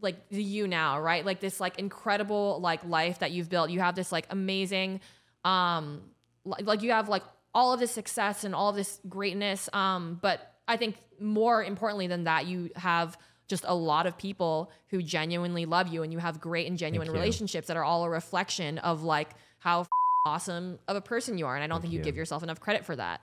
[0.00, 1.24] like the you now right?
[1.26, 3.70] Like this like incredible like life that you've built.
[3.70, 5.00] You have this like amazing
[5.44, 6.00] um
[6.44, 7.22] like you have like
[7.54, 12.06] all of this success and all of this greatness um but i think more importantly
[12.06, 13.16] than that you have
[13.48, 17.06] just a lot of people who genuinely love you and you have great and genuine
[17.06, 17.12] you.
[17.12, 19.86] relationships that are all a reflection of like how
[20.26, 22.04] awesome of a person you are and i don't think you you.
[22.04, 23.20] give yourself enough credit for that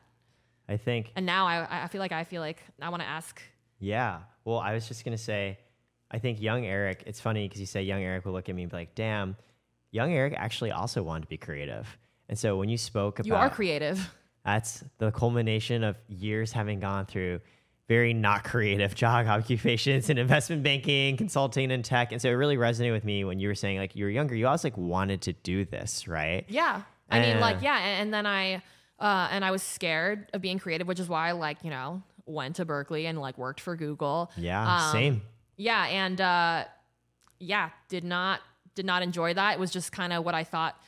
[0.67, 3.41] I think and now i i feel like i feel like i want to ask
[3.79, 4.19] Yeah.
[4.45, 5.58] Well, I was just gonna say,
[6.12, 7.03] I think young Eric.
[7.05, 9.38] It's funny because you say young Eric will look at me and be like, "Damn,
[9.91, 11.97] young Eric actually also wanted to be creative."
[12.29, 14.13] And so when you spoke about you are creative
[14.45, 17.41] that's the culmination of years having gone through
[17.87, 22.11] very not creative job occupations in investment banking, consulting, and tech.
[22.11, 24.35] And so it really resonated with me when you were saying like you were younger,
[24.35, 26.45] you always like wanted to do this, right?
[26.47, 26.83] Yeah.
[27.09, 27.79] I mean, like, yeah.
[27.79, 28.61] And, and then I,
[28.99, 32.03] uh, and I was scared of being creative, which is why I like, you know,
[32.27, 34.31] went to Berkeley and like worked for Google.
[34.37, 35.21] Yeah, Um, same.
[35.57, 35.85] Yeah.
[35.87, 36.65] And, uh,
[37.39, 38.41] yeah, did not,
[38.75, 39.53] did not enjoy that.
[39.53, 40.79] It was just kind of what I thought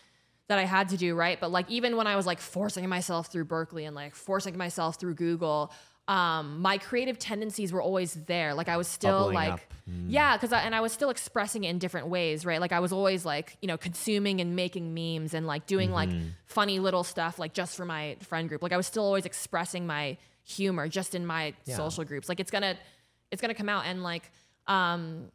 [0.51, 1.15] that I had to do.
[1.15, 1.39] Right.
[1.39, 4.99] But like, even when I was like forcing myself through Berkeley and like forcing myself
[4.99, 5.71] through Google,
[6.07, 8.53] um, my creative tendencies were always there.
[8.53, 9.59] Like I was still Bubbling like, up.
[10.07, 12.59] yeah, because I, and I was still expressing it in different ways, right?
[12.59, 16.09] Like I was always like, you know, consuming and making memes and like doing like
[16.47, 18.61] funny little stuff, like just for my friend group.
[18.61, 21.77] Like I was still always expressing my humor just in my Yeah.
[21.77, 22.27] social groups.
[22.27, 22.75] Like it's gonna,
[23.31, 24.23] it's gonna come out and like,
[24.67, 25.31] um,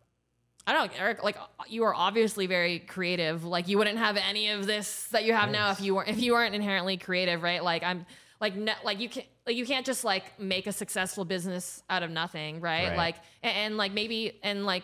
[0.67, 1.23] I don't know, Eric.
[1.23, 1.37] Like
[1.69, 3.45] you are obviously very creative.
[3.45, 6.21] Like you wouldn't have any of this that you have now if you weren't if
[6.21, 7.63] you weren't inherently creative, right?
[7.63, 8.05] Like I'm
[8.41, 12.03] like ne- like you can't like you can't just like make a successful business out
[12.03, 12.89] of nothing, right?
[12.89, 12.97] Right.
[12.97, 14.83] Like and, and like maybe and like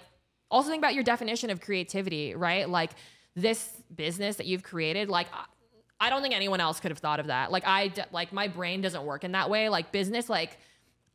[0.50, 2.68] also think about your definition of creativity, right?
[2.68, 2.92] Like
[3.34, 5.28] this business that you've created, like.
[5.32, 7.52] I- don't think anyone else could have thought of that.
[7.52, 9.68] Like I like my brain doesn't work in that way.
[9.68, 10.58] Like business, like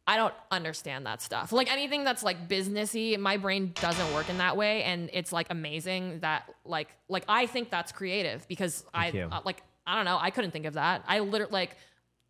[0.09, 1.51] I don't understand that stuff.
[1.51, 5.47] Like anything that's like businessy, my brain doesn't work in that way, and it's like
[5.49, 9.27] amazing that like like I think that's creative because I you.
[9.29, 11.03] uh, like I don't know I couldn't think of that.
[11.07, 11.75] I literally like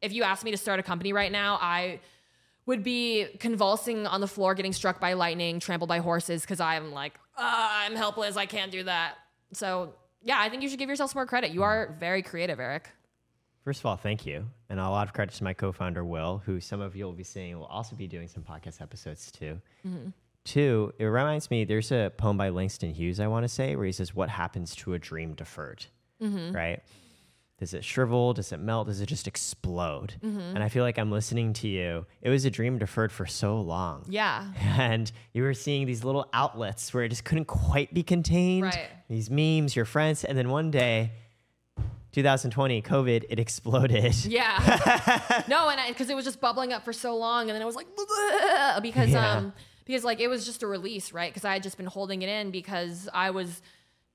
[0.01, 1.99] if you asked me to start a company right now, I
[2.65, 6.91] would be convulsing on the floor, getting struck by lightning, trampled by horses because I'm
[6.91, 8.37] like "Ah, I'm helpless.
[8.37, 9.15] I can't do that.
[9.53, 11.51] So yeah, I think you should give yourself some more credit.
[11.51, 12.89] You are very creative, Eric.
[13.67, 14.45] First of all, thank you.
[14.69, 17.11] And a lot of credit to my co founder, Will, who some of you will
[17.11, 19.59] be seeing will also be doing some podcast episodes too.
[19.85, 20.11] Mm-hmm.
[20.45, 23.85] Two, it reminds me there's a poem by Langston Hughes, I want to say, where
[23.85, 25.85] he says, What happens to a dream deferred?
[26.23, 26.55] Mm-hmm.
[26.55, 26.81] Right?
[27.59, 28.31] Does it shrivel?
[28.31, 28.87] Does it melt?
[28.87, 30.13] Does it just explode?
[30.23, 30.39] Mm-hmm.
[30.39, 32.05] And I feel like I'm listening to you.
[32.21, 34.05] It was a dream deferred for so long.
[34.07, 34.45] Yeah.
[34.77, 38.63] And you were seeing these little outlets where it just couldn't quite be contained.
[38.63, 38.87] Right.
[39.09, 40.23] These memes, your friends.
[40.23, 41.11] And then one day,
[42.17, 44.15] 2020, COVID, it exploded.
[44.27, 45.43] Yeah.
[45.47, 47.75] no, and because it was just bubbling up for so long, and then it was
[47.75, 47.87] like
[48.81, 49.33] because Yeah.
[49.37, 49.53] um
[49.85, 51.31] because like it was just a release, right?
[51.31, 53.61] Because I had just been holding it in because I was,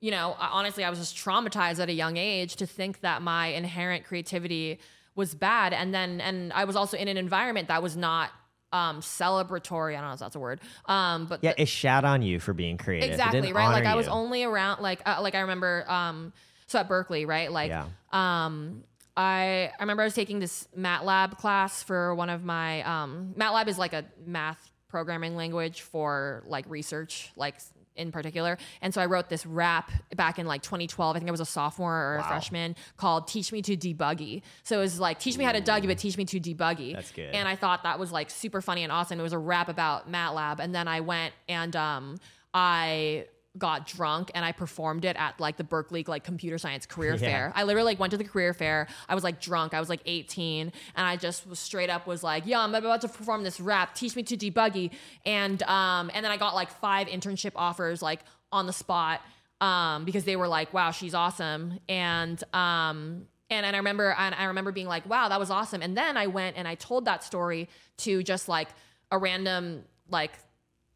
[0.01, 3.47] you know, honestly, I was just traumatized at a young age to think that my
[3.49, 4.81] inherent creativity
[5.15, 8.31] was bad, and then and I was also in an environment that was not
[8.73, 9.93] um celebratory.
[9.97, 10.61] I don't know if that's a word.
[10.87, 13.11] Um, but Yeah, it shat on you for being creative.
[13.11, 14.13] Exactly right like i was you.
[14.13, 16.33] only around like uh, like i remember um
[16.73, 17.87] so at berkeley right like Yeah.
[18.13, 18.83] um
[19.17, 23.69] I I remember I was taking this MATLAB class for one of my um, MATLAB
[23.69, 27.57] is like a math programming language for like research, like
[27.95, 28.57] in particular.
[28.81, 31.15] And so I wrote this rap back in like 2012.
[31.15, 34.41] I think I was a sophomore or a freshman called Teach Me to Debuggy.
[34.63, 36.95] So it was like, teach me how to debuggy, but teach me to debuggy.
[36.95, 37.35] That's good.
[37.35, 39.21] And I thought that was like super funny and awesome.
[39.21, 40.59] It was a rap about MATLAB.
[40.59, 42.17] And then I went and um,
[42.55, 43.27] I
[43.59, 47.29] got drunk and I performed it at like the Berkeley like computer science career Yeah.
[47.29, 47.53] fair.
[47.55, 48.89] I literally like went to the career fair.
[49.09, 49.75] I was like drunk.
[49.75, 53.03] I was like 18 and I just was straight up was like, "Yeah, I'm about
[53.03, 53.95] to perform this rap.
[53.95, 54.91] Teach me to debuggy."
[55.27, 59.21] And um and then I got like five internship offers like on the spot
[59.61, 64.35] um because they were like, "Wow, she's awesome." And um and, and I remember and
[64.35, 67.05] I remember being like, "Wow, that was awesome." And then I went and I told
[67.05, 68.69] that story to just like
[69.11, 70.33] a random like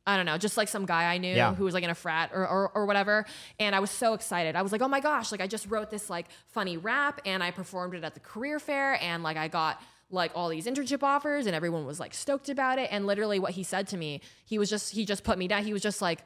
[0.07, 1.55] I don't know, just like some guy I knew Yeah.
[1.55, 3.27] who was like in a frat or, or, or whatever.
[3.59, 4.55] And I was so excited.
[4.55, 7.43] I was like, oh my gosh, like I just wrote this like funny rap and
[7.43, 11.03] I performed it at the career fair and like I got like all these internship
[11.03, 12.89] offers and everyone was like stoked about it.
[12.93, 15.65] And literally what he said to me, he was just, he just put me down.
[15.65, 16.21] He was just like,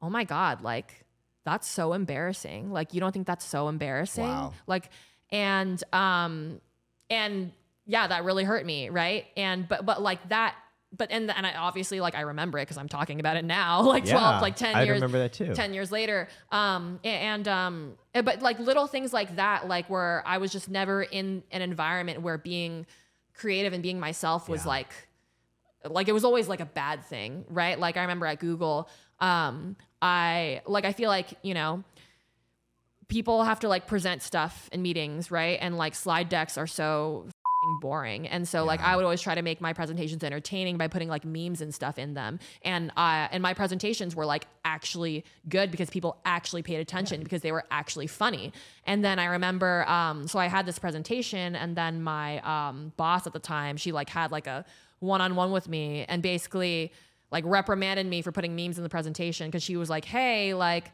[0.00, 1.04] oh my God, like
[1.44, 2.72] that's so embarrassing.
[2.72, 4.24] Like you don't think that's so embarrassing?
[4.24, 4.54] Wow.
[4.66, 4.88] Like,
[5.30, 6.60] and, um,
[7.10, 7.52] and
[7.84, 8.88] yeah, that really hurt me.
[8.88, 9.26] Right.
[9.36, 10.54] And, but, but like that,
[10.96, 13.82] but and and I obviously like I remember it because I'm talking about it now,
[13.94, 14.96] like Yeah, twelve, like ten I years.
[14.96, 15.54] remember that too.
[15.54, 20.22] Ten years later, um, and um, eh, but like little things like that, like where
[20.26, 22.86] I was just never in an environment where being
[23.34, 24.68] creative and being myself was Yeah.
[24.68, 24.92] like,
[25.84, 27.78] like it was always like a bad thing, right?
[27.78, 28.88] Like I remember at Google,
[29.20, 31.84] um, I like I feel like you know
[33.08, 35.58] people have to like present stuff in meetings, right?
[35.60, 37.26] And like slide decks are so
[37.80, 38.26] boring.
[38.26, 41.24] And so like I would always try to make my presentations entertaining by putting like
[41.24, 42.38] memes and stuff in them.
[42.62, 47.42] And uh and my presentations were like actually good because people actually paid attention because
[47.42, 48.52] they were actually funny.
[48.84, 53.26] And then I remember um so I had this presentation and then my um boss
[53.26, 54.64] at the time, she like had like a
[55.00, 56.92] one-on-one with me and basically
[57.30, 60.92] like reprimanded me for putting memes in the presentation because she was like, "Hey, like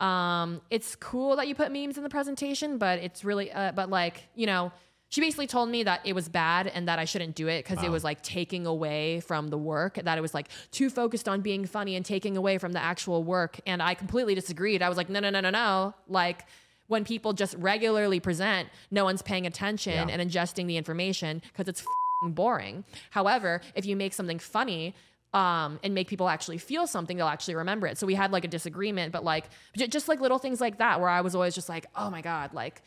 [0.00, 3.90] um, it's cool that you put memes in the presentation, but it's really, uh, but
[3.90, 4.72] like, you know,
[5.10, 7.84] she basically told me that it was bad and that I shouldn't do it because
[7.84, 11.40] it was like taking away from the work, that it was like too focused on
[11.42, 13.60] being funny and taking away from the actual work.
[13.66, 14.82] And I completely disagreed.
[14.82, 15.94] I was like, no, no, no, no, no.
[16.08, 16.46] Like,
[16.86, 20.14] when people just regularly present, no one's paying attention Yeah.
[20.16, 22.84] and ingesting the information because it's f***ing boring.
[23.10, 24.94] However, if you make something funny,
[25.32, 27.96] um, and make people actually feel something, they'll actually remember it.
[27.98, 29.44] So we had like a disagreement, but like
[29.76, 32.52] just like little things like that, where I was always just like, oh my god,
[32.54, 32.82] like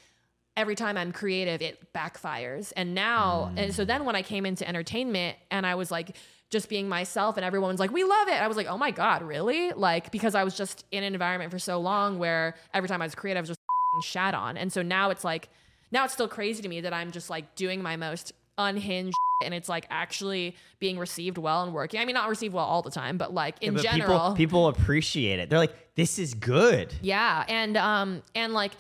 [0.56, 2.72] every time I'm creative, it backfires.
[2.76, 6.16] And now, and so then when I came into entertainment and I was like
[6.52, 8.42] just being myself, and everyone's like, we love it.
[8.42, 9.72] I was like, oh my god, really?
[9.72, 13.06] Like because I was just in an environment for so long where every time I
[13.06, 13.60] was creative, I was just
[14.04, 14.58] shat on.
[14.58, 15.50] And so now it's like,
[15.92, 19.54] now it's still crazy to me that I'm just like doing my most unhinged and
[19.54, 22.00] it's like actually being received well and working.
[22.00, 24.20] I mean, not received well all the time, but like in But general.
[24.20, 25.50] people, people appreciate it.
[25.50, 26.94] They're like, this is good.
[27.02, 28.72] Yeah, and um and like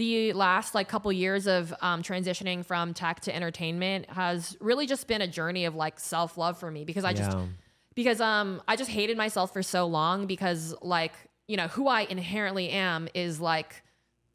[0.00, 5.06] the last like couple years of um, transitioning from tech to entertainment has really just
[5.06, 7.30] been a journey of like self love for me because I just
[7.94, 11.12] because um I just hated myself for so long because like
[11.48, 13.82] you know who I inherently am is like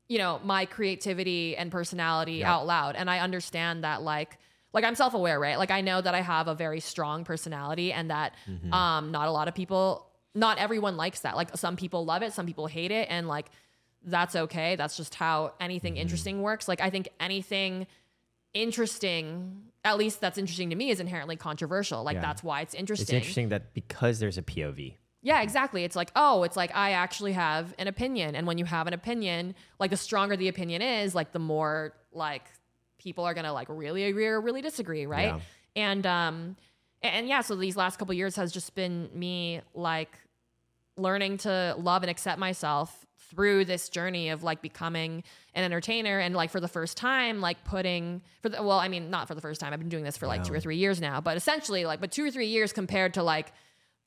[0.08, 2.54] you know my creativity and personality Yeah.
[2.54, 2.96] out loud.
[2.96, 4.38] And I understand that like
[4.74, 5.58] like I'm self-aware right?
[5.58, 8.72] Like I know that I have a very strong personality and that Mm-hmm.
[8.82, 11.36] um not a lot of people not everyone likes that.
[11.36, 13.08] Like some people love it some people hate it.
[13.10, 13.48] And like
[14.08, 16.02] that's okay that's just how anything Mm-hmm.
[16.02, 17.88] interesting works like I think anything
[18.54, 22.22] interesting at least that's interesting to me is inherently controversial like Yeah.
[22.22, 24.96] that's why it's interesting It's interesting that because there's a POV.
[25.22, 25.84] yeah, exactly.
[25.84, 28.36] It's like, oh, it's like I actually have an opinion.
[28.36, 31.94] And when you have an opinion, like the stronger the opinion is, like the more
[32.14, 32.44] like
[33.00, 35.34] people are gonna like really agree or really disagree, right?
[35.36, 35.40] Yeah.
[35.76, 36.56] And um
[37.04, 40.18] and, and yeah, so these last couple years has just been me like
[40.98, 46.36] learning to love and accept myself through this journey of like becoming an entertainer and
[46.36, 49.42] like for the first time like putting for the well i mean not for the
[49.42, 51.86] first time i've been doing this for like two or three years now but essentially
[51.86, 53.52] like but two or three years compared to like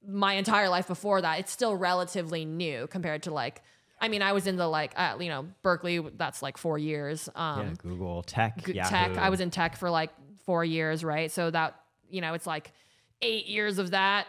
[0.06, 3.62] my entire life before that it's still relatively new compared to like
[4.00, 7.28] i mean i was in the like uh, you know berkeley that's like four years
[7.34, 9.16] um yeah, Google Tech, g- tech.
[9.18, 10.10] I was in tech for like
[10.44, 11.30] four years, right?
[11.30, 11.74] So that
[12.08, 12.72] you know, it's like
[13.20, 14.26] eight years of that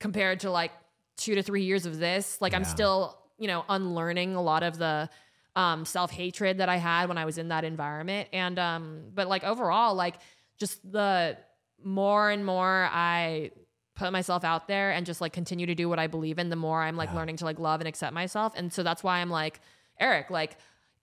[0.00, 0.72] compared to like
[1.16, 2.40] two to three years of this.
[2.40, 5.10] Like I'm still, you know, unlearning a lot of the
[5.56, 8.28] um, self hatred that I had when I was in that environment.
[8.32, 10.16] And um, but like overall, like
[10.58, 11.36] just the
[11.82, 13.50] more and more I
[13.96, 16.56] put myself out there and just like continue to do what I believe in, the
[16.56, 17.16] more I'm like Yeah.
[17.16, 18.52] learning to like love and accept myself.
[18.56, 19.60] And so that's why I'm like,
[19.98, 20.56] Eric, like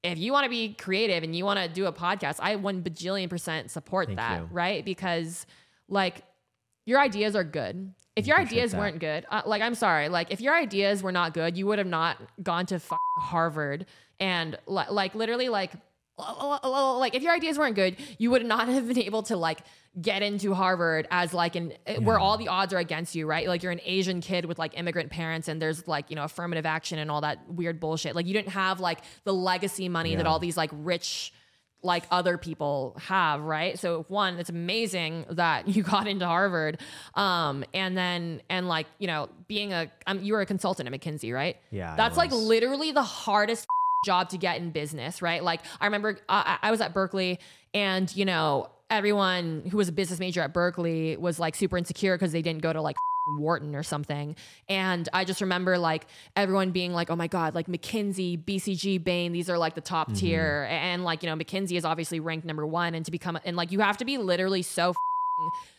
[0.03, 2.81] if you want to be creative and you want to do a podcast, I one
[2.83, 4.49] bajillion percent support Thank that, you.
[4.51, 4.85] right?
[4.85, 5.45] Because
[5.89, 6.23] like
[6.85, 7.93] your ideas are good.
[8.17, 8.79] If your ideas that.
[8.79, 11.77] weren't good, uh, like I'm sorry, like if your ideas were not good, you would
[11.77, 13.85] have not gone to f- Harvard
[14.19, 15.71] and li- like literally like
[16.17, 19.59] like if your ideas weren't good, you would not have been able to like
[20.01, 23.47] get into Harvard as like an where all the odds are against you, right?
[23.47, 26.65] Like you're an Asian kid with like immigrant parents and there's like, you know, affirmative
[26.65, 28.15] action and all that weird bullshit.
[28.15, 31.33] Like you didn't have like the legacy money that all these like rich
[31.83, 33.77] like other people have, right?
[33.79, 36.79] So one, it's amazing that you got into Harvard.
[37.15, 40.99] Um, and then and like, you know, being a um, you were a consultant at
[41.01, 41.57] McKinsey, right?
[41.71, 43.67] Yeah, That's like literally the hardest
[44.05, 45.43] job to get in business, right?
[45.43, 47.39] Like I remember uh, I I was at Berkeley
[47.73, 52.15] and, you know, everyone who was a business major at Berkeley was like super insecure
[52.15, 52.95] because they didn't go to like
[53.37, 54.35] Wharton or something.
[54.69, 59.31] And I just remember like everyone being like, oh my God, like McKinsey, BCG, Bain,
[59.31, 60.17] these are like the top mm-hmm.
[60.17, 60.67] tier.
[60.69, 62.95] And like, you know, McKinsey is obviously ranked number one.
[62.95, 64.93] And to become, and like you have to be literally so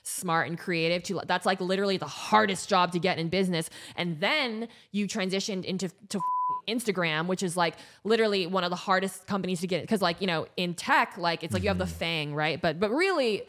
[0.04, 4.20] smart and creative to that's like literally the hardest job to get in business and
[4.20, 6.20] then you transitioned into to
[6.68, 10.26] Instagram which is like literally one of the hardest companies to get because like you
[10.26, 12.30] know in tech like it's like you have the mm-hmm.
[12.30, 13.42] FAANG right but but really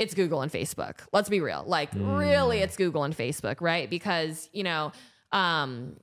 [0.00, 0.96] it's Google and Facebook.
[1.12, 1.62] Let's be real.
[1.66, 3.88] Like really it's Google and Facebook, right?
[3.88, 4.90] Because, you know,
[5.30, 5.96] um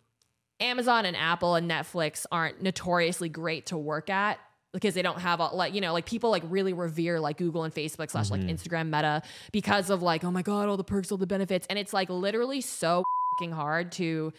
[0.59, 4.39] Amazon and Apple and Netflix aren't notoriously great to work at
[4.73, 7.63] because they don't have a like you know like people like really revere like Google
[7.63, 11.11] and Facebook slash like Instagram Meta because of like oh my god all the perks
[11.11, 13.03] all the benefits and it's like literally so
[13.35, 14.33] fucking hard to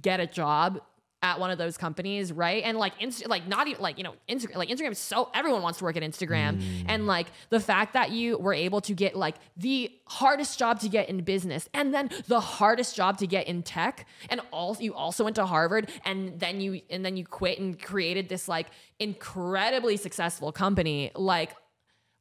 [0.00, 0.80] get a job
[1.22, 2.62] at one of those companies, right?
[2.64, 5.62] And like, Inst- like not even like you know, Instagram, like Instagram is so everyone
[5.62, 6.84] wants to work at Instagram, mm.
[6.86, 10.88] and like the fact that you were able to get like the hardest job to
[10.88, 14.94] get in business, and then the hardest job to get in tech, and also you
[14.94, 18.68] also went to Harvard, and then you and then you quit and created this like
[18.98, 21.54] incredibly successful company, like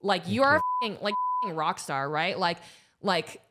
[0.02, 1.14] like you are a f***ing, like
[1.54, 2.38] rock star, right?
[2.38, 2.58] Like
[3.02, 3.42] like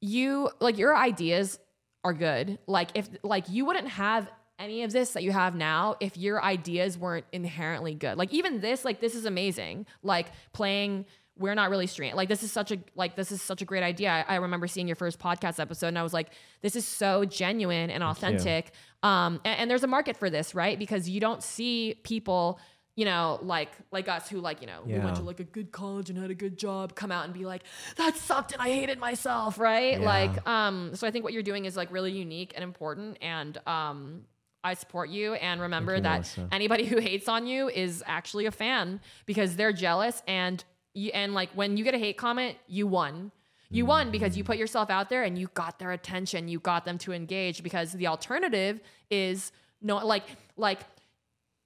[0.00, 1.58] you like your ideas
[2.04, 2.58] are good.
[2.66, 6.42] Like if like you wouldn't have any of this that you have now if your
[6.42, 8.16] ideas weren't inherently good.
[8.16, 9.86] Like even this, like this is amazing.
[10.02, 11.06] Like playing
[11.38, 12.16] we're not really streaming.
[12.16, 14.10] like this is such a like this is such a great idea.
[14.10, 16.30] I, I remember seeing your first podcast episode and I was like,
[16.62, 18.72] this is so genuine and authentic.
[19.02, 20.78] Um and, and there's a market for this, right?
[20.78, 22.58] Because you don't see people
[22.94, 25.70] you know, like like us who like, you know, we went to like a good
[25.70, 27.64] college and had a good job, come out and be like,
[27.98, 30.00] that sucked and I hated myself, right?
[30.00, 30.06] Yeah.
[30.06, 33.58] Like, um, so I think what you're doing is like really unique and important and
[33.66, 34.22] um
[34.66, 36.48] I support you and remember you, that Melissa.
[36.50, 41.34] anybody who hates on you is actually a fan because they're jealous and you and
[41.34, 43.30] like when you get a hate comment, you won.
[43.70, 44.12] You won mm.
[44.12, 47.12] because you put yourself out there and you got their attention, you got them to
[47.12, 50.24] engage because the alternative is no like
[50.56, 50.80] like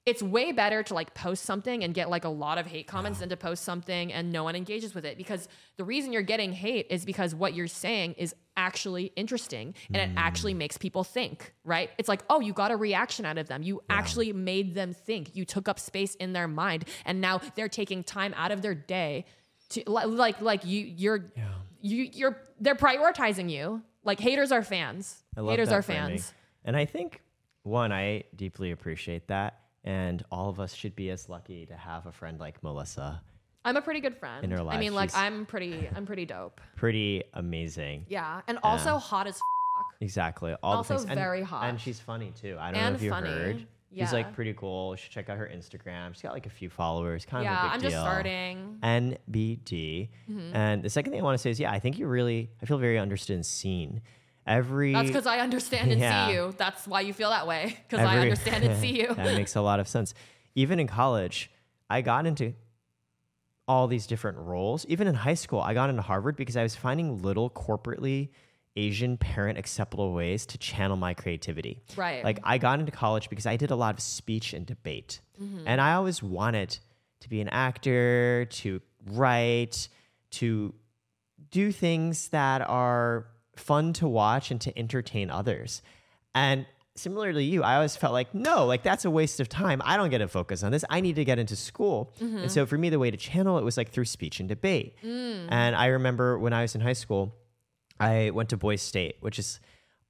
[0.05, 3.21] it's way better to like post something and get like a lot of hate comments
[3.21, 6.53] than to post something and no one engages with it because the reason you're getting
[6.53, 10.59] hate is because what you're saying is actually interesting and it actually mm.
[10.59, 11.91] makes people think, right?
[11.99, 13.63] It's like, "Oh, you got a reaction out of them.
[13.63, 15.35] You actually made them think.
[15.35, 18.75] You took up space in their mind and now they're taking time out of their
[18.75, 19.25] day
[19.71, 21.33] to like like you you're
[21.81, 23.83] you you're they're prioritizing you.
[24.05, 25.23] Like haters are fans.
[25.37, 26.19] Haters are framing.
[26.19, 26.35] fans.
[26.65, 27.23] And I think
[27.63, 29.61] one, I deeply appreciate that.
[29.85, 33.23] And all of us should be as lucky to have a friend like Melissa.
[33.65, 34.45] I'm a pretty good friend.
[34.45, 36.61] In her I mean, like she's- I'm pretty, I'm pretty dope.
[36.77, 38.07] Pretty amazing.
[38.09, 39.37] Yeah, and also hot as.
[39.37, 39.41] F-
[40.03, 40.55] Exactly.
[40.63, 41.15] All Also the things.
[41.15, 41.69] Very hot.
[41.69, 42.57] And she's funny too.
[42.59, 43.29] I don't know And if you funny.
[43.29, 43.57] heard.
[43.59, 43.67] She's
[43.99, 44.11] Yeah.
[44.13, 44.93] like pretty cool.
[44.93, 46.15] You should check out her Instagram.
[46.15, 47.25] She's got like a few followers.
[47.27, 47.91] Kind of a yeah, big I'm deal.
[47.91, 48.79] just starting.
[48.83, 50.09] NBD.
[50.31, 50.55] Mm-hmm.
[50.57, 52.67] And the second thing I want to say is, yeah, I think you really, I
[52.67, 54.01] feel very understood and seen.
[54.47, 56.27] Every That's because I understand and Yeah.
[56.27, 56.55] see you.
[56.57, 59.15] That's why you feel that way because I Every- understand and see you.
[59.15, 60.15] that makes a lot of sense.
[60.55, 61.51] Even in college,
[61.89, 62.55] I got into
[63.71, 64.85] all these different roles.
[64.87, 68.31] Even in high school, I got into Harvard because I was finding little corporately
[68.75, 71.81] Asian parent acceptable ways to channel my creativity.
[71.95, 72.25] Right.
[72.25, 75.21] Like I got into college because I did a lot of speech and debate.
[75.41, 75.69] Mm-hmm.
[75.69, 76.77] And I always wanted
[77.21, 79.89] to be an actor, to write,
[80.33, 80.75] to
[81.53, 85.81] do things that are fun to watch and to entertain others.
[86.35, 86.67] And
[87.01, 89.81] similarly to you, I always felt like, no, like that's a waste of time.
[89.85, 90.85] I don't get to focus on this.
[90.89, 92.13] I need to get into school.
[92.21, 92.47] And mm-hmm.
[92.49, 94.97] so for me, the way to channel it was like through speech and debate.
[95.03, 95.47] Mm.
[95.49, 97.35] And I remember when I was in high school,
[97.99, 99.61] I went to Boys State, which is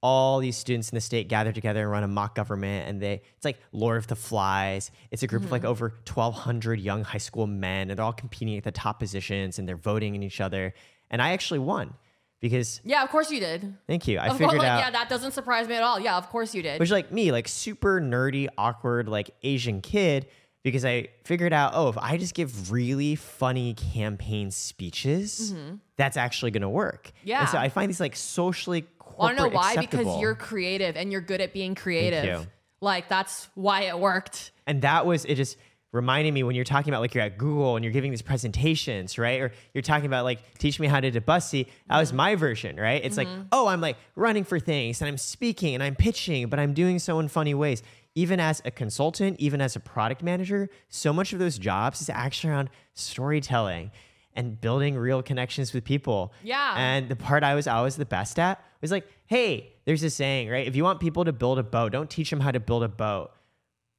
[0.01, 3.21] all these students in the state gather together and run a mock government and they
[3.35, 4.89] it's like Lord of the Flies.
[5.11, 5.69] It's a group of like mm-hmm.
[5.69, 9.69] over 1200 young high school men and they're all competing at the top positions and
[9.69, 10.73] they're voting in each other.
[11.11, 11.93] And I actually won
[12.41, 13.73] because yeah, of course you did.
[13.87, 14.17] thank you.
[14.19, 15.99] I Of figured course, out yeah, that doesn't surprise me at all.
[15.99, 16.79] Yeah, of course you did.
[16.79, 20.27] which like me, like super nerdy, awkward, like Asian kid,
[20.63, 25.53] because I figured out, oh, if I just give really funny campaign speeches,
[25.97, 27.07] that's actually going to work.
[27.07, 27.27] Mm-hmm.
[27.29, 27.39] Yeah.
[27.41, 28.85] And so I find these like socially
[29.19, 30.03] I don't know why acceptable.
[30.05, 32.25] because you're creative and you're good at being creative.
[32.25, 32.47] you.
[32.79, 34.51] Like that's why it worked.
[34.65, 35.57] And that was it just
[35.91, 39.17] reminded me when you're talking about like you're at Google and you're giving these presentations,
[39.17, 39.41] right?
[39.41, 41.67] Or you're talking about like teach me how to do Bussy.
[41.87, 43.03] That was my version, right?
[43.03, 43.43] It's like, mm-hmm.
[43.51, 46.99] oh, I'm like running for things and I'm speaking and I'm pitching, but I'm doing
[46.99, 47.83] so in funny ways.
[48.15, 52.09] Even as a consultant, even as a product manager, so much of those jobs is
[52.09, 53.91] actually around storytelling
[54.33, 56.33] and building real connections with people.
[56.43, 56.73] Yeah.
[56.77, 60.49] And the part I was always the best at was like, hey, there's a saying,
[60.49, 60.67] right?
[60.67, 62.87] If you want people to build a boat, don't teach them how to build a
[62.87, 63.31] boat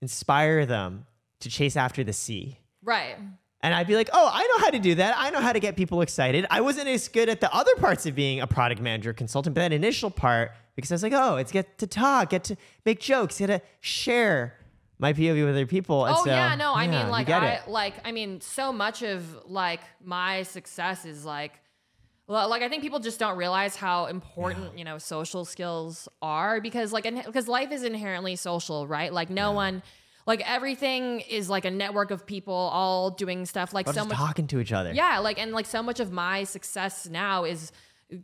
[0.02, 1.06] inspire them
[1.42, 2.58] to chase after the sea.
[2.82, 3.16] Right.
[3.64, 5.14] And I'd be like, oh, I know how to do that.
[5.16, 6.46] I know how to get people excited.
[6.50, 9.60] I wasn't as good at the other parts of being a product manager consultant, but
[9.60, 12.98] that initial part, because I was like, oh, it's get to talk, get to make
[12.98, 14.56] jokes, get to share
[14.98, 16.06] my POV with other people.
[16.06, 17.68] And oh so, yeah, no, I yeah, mean like I it.
[17.68, 21.52] like I mean so much of like my success is like
[22.28, 26.92] like I think people just don't realize how important you know social skills are because
[26.92, 29.12] like because life is inherently social, right?
[29.12, 29.82] Like no one
[30.26, 34.16] like everything is like a network of people all doing stuff like so just much
[34.16, 34.92] talking to each other.
[34.92, 37.72] yeah, like and like so much of my success now is
[38.12, 38.18] uh,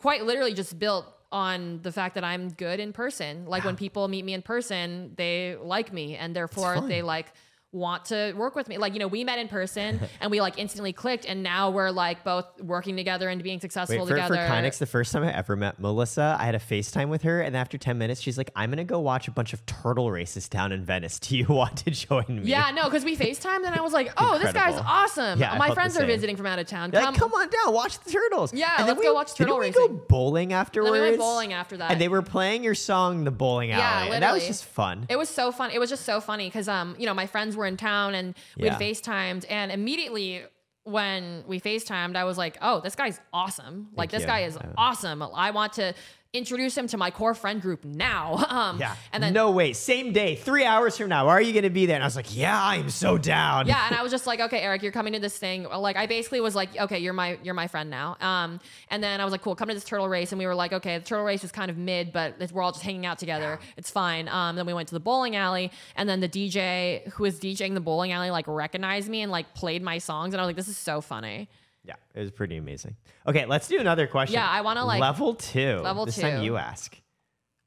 [0.00, 3.46] quite literally just built on the fact that I'm good in person.
[3.46, 7.32] Like when people meet me in person, they like me and therefore they like
[7.72, 8.78] want to work with me.
[8.78, 11.90] Like, you know, we met in person and we like instantly clicked and now we're
[11.90, 14.36] like both working together and being successful Wait, for, for together.
[14.36, 17.56] Kynex, the first time I ever met Melissa, I had a FaceTime with her, and
[17.56, 20.48] after 10 minutes, she's like, I'm going to go watch a bunch of turtle races
[20.48, 21.18] down in Venice.
[21.18, 22.42] Do you want to join me?
[22.42, 25.38] yeah, no, because we FaceTimed and I was like, oh, this guy's awesome.
[25.38, 26.90] Yeah, My friends are visiting from out of town.
[26.90, 28.52] They're like, come on down, watch the turtles.
[28.52, 30.92] Yeah, and then let's go watch turtle didn't we go bowling afterwards.
[30.92, 31.90] We went bowling after that.
[31.90, 35.06] and they were playing your song, "The Bowling Alley," Yeah, and that was just fun.
[35.08, 35.70] It was so fun.
[35.70, 38.34] It was just so funny because um, you know, my friends were in town and
[38.58, 38.88] we had Yeah.
[38.88, 40.42] FaceTimed and immediately
[40.84, 43.88] when we FaceTimed, I was like, oh, this guy's awesome.
[43.94, 44.26] Like this you.
[44.26, 45.22] guy is awesome.
[45.22, 45.94] I want to
[46.32, 48.46] introduce him to my core friend group now.
[48.50, 51.62] Um yeah, and then no way, same day, three hours from now, are you going
[51.62, 51.94] to be there?
[51.94, 53.66] And I was like, yeah, I'm so down.
[53.68, 55.64] yeah, and I was just like, okay, Eric, you're coming to this thing.
[55.64, 58.16] Like, I basically was like, okay, you're my you're my friend now.
[58.20, 58.60] Um,
[58.90, 60.72] and then I was like, cool, come to this turtle race, and we were like,
[60.72, 63.60] okay, the turtle race is kind of mid, but we're all just hanging out together.
[63.76, 64.28] It's fine.
[64.28, 67.74] Um, then we went to the bowling alley, and then the DJ who was DJing
[67.74, 70.56] the bowling alley like recognized me and like played my songs, and I was like,
[70.56, 71.48] this is so funny.
[71.84, 72.96] Yeah, it was pretty amazing.
[73.26, 74.34] Okay, let's do another question.
[74.34, 75.78] Yeah, I wanna, like- level two.
[75.78, 76.96] Level this time you ask.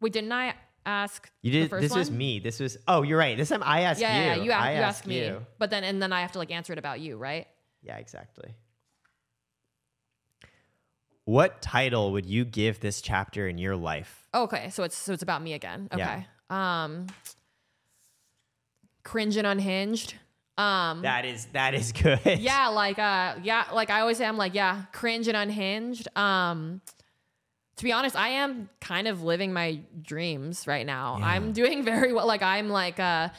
[0.02, 0.54] Wait, didn't I
[0.86, 1.32] ask?
[1.42, 1.70] You did.
[1.70, 2.40] first This was me.
[2.40, 2.78] This was.
[2.88, 3.38] Oh, you're right.
[3.38, 4.22] This time I asked Yeah, you.
[4.24, 5.46] yeah, yeah, you, asked, I you asked asked me, you.
[5.58, 7.48] but then and then I have to like answer it about you, right?
[7.82, 8.54] Yeah, exactly.
[11.26, 14.28] What title would you give this chapter in your life?
[14.36, 15.88] Okay, so it's so it's about me again.
[15.96, 16.04] Yeah.
[16.16, 16.28] Okay.
[16.50, 17.08] Um
[19.04, 20.16] cringe and unhinged.
[20.58, 22.40] Um That is that is good.
[22.40, 26.08] yeah, like uh yeah, like I always say I'm like, yeah, cringe and unhinged.
[26.18, 26.82] Um
[27.78, 31.18] to be honest, I am kind of living my dreams right now.
[31.20, 31.26] Yeah.
[31.26, 32.28] I'm doing very well.
[32.28, 33.30] Like I'm like uh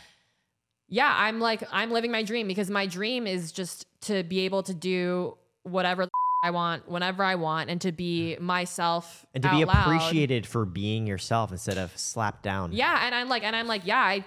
[0.89, 4.63] yeah, I'm like I'm living my dream because my dream is just to be able
[4.65, 6.11] to do whatever the
[6.45, 9.87] I want whenever I want and to be myself and to be loud.
[9.87, 12.73] appreciated for being yourself instead of slapped down.
[12.73, 14.25] Yeah, and I'm like, and I'm like, yeah, I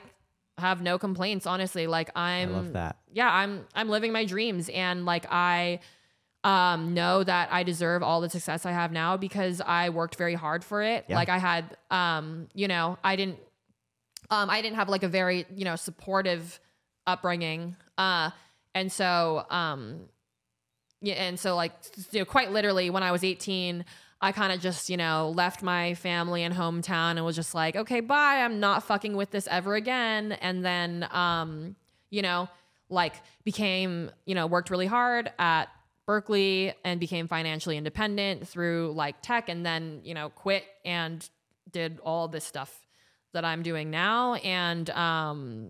[0.58, 1.88] have no complaints, honestly.
[1.88, 2.98] Like I I'm, love that.
[3.14, 5.80] yeah, I'm, I'm living my dreams, and like I,
[6.44, 10.36] um, know that I deserve all the success I have now because I worked very
[10.36, 11.06] hard for it.
[11.08, 11.16] Yeah.
[11.16, 13.40] Like I had, um, you know, I didn't,
[14.30, 16.60] um, I didn't have like a very, you know, supportive
[17.06, 18.30] upbringing, uh,
[18.74, 20.02] and so, um,
[21.02, 21.74] yeah, and so like
[22.12, 23.84] you know, quite literally when I was 18,
[24.20, 27.76] I kind of just, you know, left my family and hometown and was just like,
[27.76, 28.42] okay, bye.
[28.42, 30.32] I'm not fucking with this ever again.
[30.32, 31.76] And then um,
[32.10, 32.50] you know,
[32.90, 33.14] like
[33.44, 35.70] became, you know, worked really hard at
[36.06, 41.28] Berkeley and became financially independent through like tech and then, you know, quit and
[41.72, 42.86] did all this stuff
[43.34, 44.36] that I'm doing now.
[44.36, 45.70] And um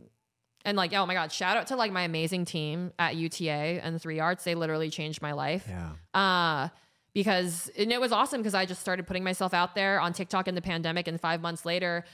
[0.64, 3.96] and like, oh my God, shout out to like my amazing team at UTA and
[3.96, 4.44] the 3 Arts.
[4.44, 5.66] They literally changed my life.
[5.68, 5.92] Yeah.
[6.14, 6.70] Uh,
[7.18, 10.48] because and it was awesome because I just started putting myself out there on TikTok
[10.48, 12.06] in the pandemic, and five months later,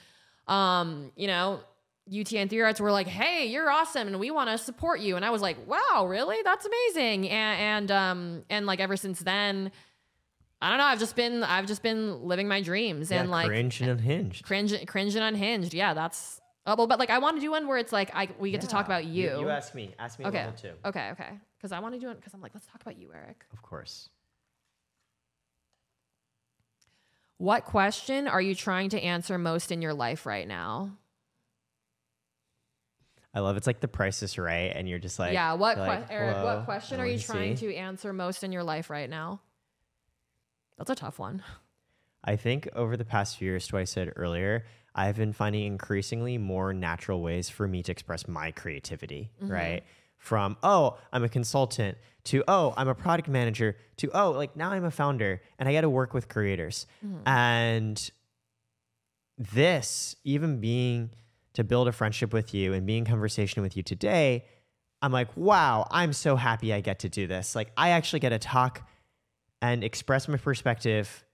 [0.48, 1.60] um, you know,
[2.08, 5.26] UTA and Arts were like, "Hey, you're awesome, and we want to support you." And
[5.26, 6.38] I was like, "Wow, really?
[6.46, 9.74] That's amazing!" And and um and like ever since then,
[10.62, 10.86] I don't know.
[10.86, 14.46] I've just been I've just been living my dreams Yeah, and like cringe and unhinged.
[14.46, 15.74] cringe cringe and unhinged.
[15.74, 16.40] Yeah, that's.
[16.66, 18.62] Oh, well, but like I want to do one where it's like I we get
[18.62, 19.38] to talk about you.
[19.38, 19.94] You ask me.
[20.00, 20.48] Ask me okay.
[20.86, 21.10] Okay.
[21.12, 21.40] Okay.
[21.58, 23.44] Because I want to do it because I'm like, let's talk about you, Eric.
[23.52, 24.08] Of course.
[27.44, 30.92] What question are you trying to answer most in your life right now?
[33.34, 35.52] I love it's like the price is right, and you're just like, yeah.
[35.52, 36.42] What, que- like, Eric?
[36.42, 39.42] What question are you trying see." to answer most in your life right now?
[40.78, 41.44] That's a tough one.
[42.24, 44.64] I think over the past few years, to what I said earlier,
[44.96, 49.52] I've been finding increasingly more natural ways for me to express my creativity, mm-hmm.
[49.52, 49.84] right?
[50.18, 54.72] From, oh, I'm a consultant to, oh, I'm a product manager to, oh, like now
[54.72, 56.88] I'm a founder and I got to work with creators.
[57.06, 57.28] Mm-hmm.
[57.28, 58.12] And
[59.38, 61.12] this, even being
[61.54, 64.46] to build a friendship with you and being in conversation with you today,
[65.02, 67.56] I'm like, wow, I'm so happy I get to do this.
[67.56, 68.88] Like, I actually get to talk
[69.62, 71.26] and express my perspective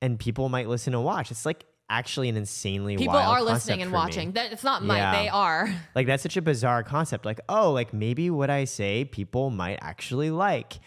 [0.00, 1.30] and people might listen and watch.
[1.30, 3.94] It's like actually an insanely People are listening and me.
[3.94, 4.32] watching.
[4.32, 4.82] That it's not.
[4.82, 5.22] Yeah.
[5.22, 5.68] They are.
[5.94, 7.24] Like that's such a bizarre concept.
[7.24, 10.78] Like, oh, like maybe what I say people might actually like.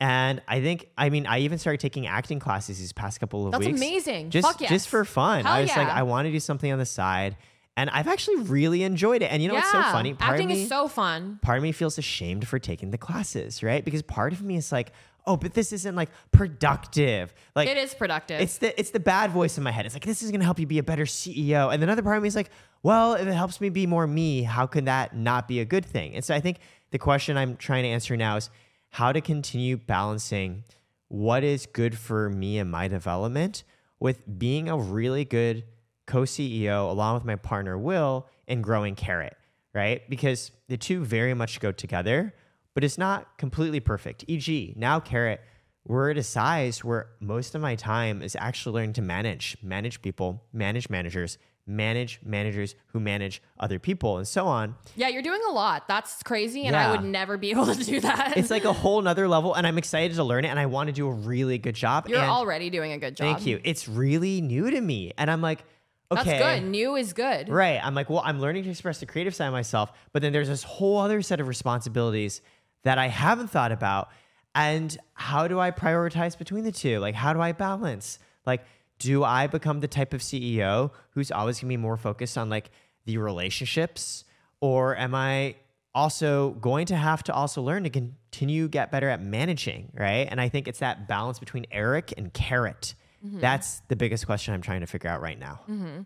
[0.00, 3.52] And I think, I mean, I even started taking acting classes these past couple of
[3.52, 3.80] That's weeks.
[3.80, 4.30] That's amazing.
[4.30, 4.70] Just, Fuck yes.
[4.70, 5.44] just for fun.
[5.44, 5.88] Hell I was like.
[5.88, 7.36] I want to do something on the side,
[7.76, 9.32] and I've actually really enjoyed it.
[9.32, 10.14] And you know what's so funny?
[10.14, 11.40] Part Acting me, is so fun.
[11.42, 13.84] part of me feels ashamed for taking the classes, right?
[13.84, 14.92] Because part of me is like,
[15.28, 17.32] oh, but this isn't like productive.
[17.54, 18.40] Like It is productive.
[18.40, 19.86] it's the it's the bad voice in my head.
[19.86, 21.72] It's like this is gonna help you be a better CEO.
[21.72, 22.50] And another part of me is like,
[22.82, 25.84] well, if it helps me be more me, how can that not be a good
[25.84, 26.14] thing?
[26.14, 26.58] And so I think
[26.90, 28.50] the question I'm trying to answer now is
[28.90, 30.64] how to continue balancing
[31.08, 33.64] what is good for me and my development
[34.00, 35.64] with being a really good
[36.06, 39.36] co-CEO along with my partner Will and growing Karat,
[39.74, 40.08] right?
[40.08, 42.34] Because the two very much go together,
[42.78, 44.24] but it's not completely perfect.
[44.28, 45.42] E.g., now Karat,
[45.84, 50.00] we're at a size where most of my time is actually learning to manage, manage
[50.00, 54.76] people, manage managers, manage managers who manage other people, and so on.
[54.94, 55.88] yeah, you're doing a lot.
[55.88, 58.36] That's crazy, and I would never be able to do that.
[58.36, 60.86] It's like a whole nother level, and I'm excited to learn it, and I want
[60.86, 62.06] to do a really good job.
[62.08, 63.24] you're and already doing a good job.
[63.24, 63.60] Thank you.
[63.64, 65.64] It's really new to me, and I'm like,
[66.10, 66.68] okay, That's good.
[66.68, 67.48] New is good.
[67.48, 67.80] Right.
[67.82, 70.48] I'm like, well, I'm learning to express the creative side of myself, but then there's
[70.48, 72.40] this whole other set of responsibilities
[72.84, 74.08] that I haven't thought about.
[74.54, 76.98] And how do I prioritize between the two?
[76.98, 78.18] Like, how do I balance?
[78.46, 78.64] Like,
[78.98, 82.70] do I become the type of CEO who's always gonna be more focused on like
[83.04, 84.24] the relationships?
[84.60, 85.56] Or am I
[85.94, 90.28] also going to have to also learn to continue get better at managing, right?
[90.30, 92.94] And I think it's that balance between Eric and Karat.
[93.24, 93.40] Mm-hmm.
[93.40, 95.60] That's the biggest question I'm trying to figure out right now.
[95.68, 96.02] Mm-hmm.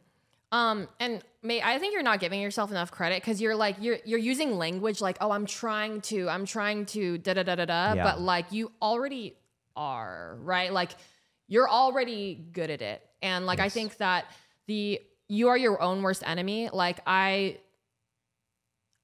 [0.52, 3.98] Um, and May, I think you're not giving yourself enough credit because you're like you're
[4.04, 7.64] you're using language like, oh, I'm trying to, I'm trying to da da da da
[7.64, 8.04] da, Yeah.
[8.04, 9.34] but like you already
[9.74, 10.70] are, right?
[10.72, 10.90] Like
[11.48, 13.02] you're already good at it.
[13.22, 14.26] And like I think that
[14.66, 16.68] the you are your own worst enemy.
[16.70, 17.58] Like I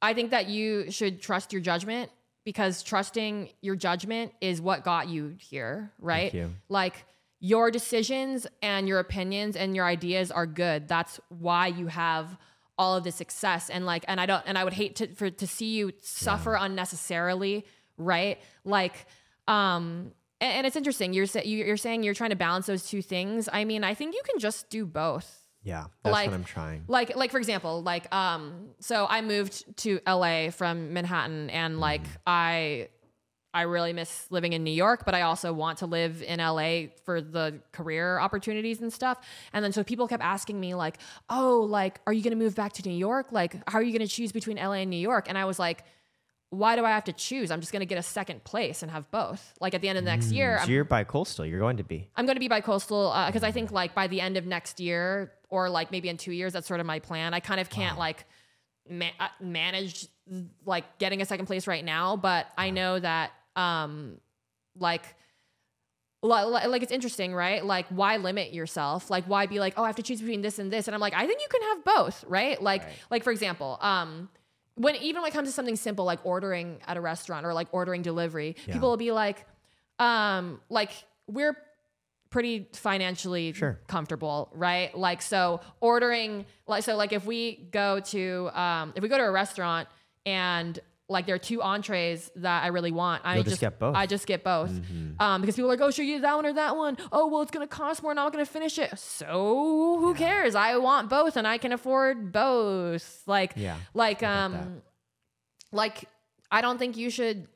[0.02, 2.10] I think that you should trust your judgment
[2.44, 6.32] because trusting your judgment is what got you here, right?
[6.32, 6.54] you.
[6.68, 7.04] Like
[7.40, 10.88] your decisions and your opinions and your ideas are good.
[10.88, 12.36] That's why you have
[12.76, 13.70] all of this success.
[13.70, 16.54] And like, and I don't, and I would hate to for to see you suffer
[16.54, 17.64] unnecessarily,
[17.96, 18.38] right?
[18.64, 19.06] Like,
[19.46, 21.12] um, and, and it's interesting.
[21.12, 23.48] You're sa- you- you're saying you're trying to balance those two things.
[23.52, 26.84] I mean, I think you can just do both Yeah, that's Like- what I'm trying.
[26.88, 32.02] like like for example like um so i moved to la from manhattan and like
[32.26, 32.88] i
[33.58, 36.68] i really miss living in new york but i also want to live in la
[37.04, 39.16] for the career opportunities and stuff
[39.52, 40.96] and then so people kept asking me like
[41.28, 43.92] oh like are you going to move back to new york like how are you
[43.96, 45.84] going to choose between la and new york and i was like
[46.50, 48.90] why do i have to choose i'm just going to get a second place and
[48.90, 51.44] have both like at the end of the next year So I'm you're by coastal.
[51.44, 52.08] You're going to be.
[52.16, 55.32] I'm going to be bi-coastal because I think like by the end of next year
[55.50, 57.34] or like maybe in two years, that's sort of my plan.
[57.34, 58.24] I kind of can't like
[58.88, 60.06] ma- uh, manage
[60.64, 64.18] like getting a second place right now, but I know that um
[64.78, 65.02] like
[66.22, 67.64] li- li- like it's interesting, right?
[67.64, 69.10] Like why limit yourself?
[69.10, 70.88] Like why be like, oh, I have to choose between this and this?
[70.88, 72.60] And I'm like, I think you can have both, right?
[72.62, 74.28] Like like for example, um
[74.74, 77.68] when even when it comes to something simple like ordering at a restaurant or like
[77.72, 78.74] ordering delivery, Yeah.
[78.74, 79.44] people will be like,
[79.98, 80.92] um, like
[81.26, 81.56] we're
[82.30, 83.80] pretty financially Sure.
[83.88, 84.96] comfortable, right?
[84.96, 89.24] Like so ordering like so like if we go to um if we go to
[89.24, 89.88] a restaurant
[90.26, 90.78] and
[91.10, 93.22] like there are two entrees that I really want.
[93.24, 93.92] I You'll just get both.
[93.94, 94.02] Mm-hmm.
[94.02, 94.70] I just get both.
[95.18, 96.98] Um, because people are like, oh, should you that one or that one?
[97.10, 98.98] Oh, well, it's gonna cost more and I'm not gonna finish it.
[98.98, 100.54] So who cares?
[100.54, 103.22] I want both and I can afford both.
[103.26, 104.68] Like, Yeah, like, um, that.
[105.72, 106.04] like
[106.50, 107.46] I don't think you should,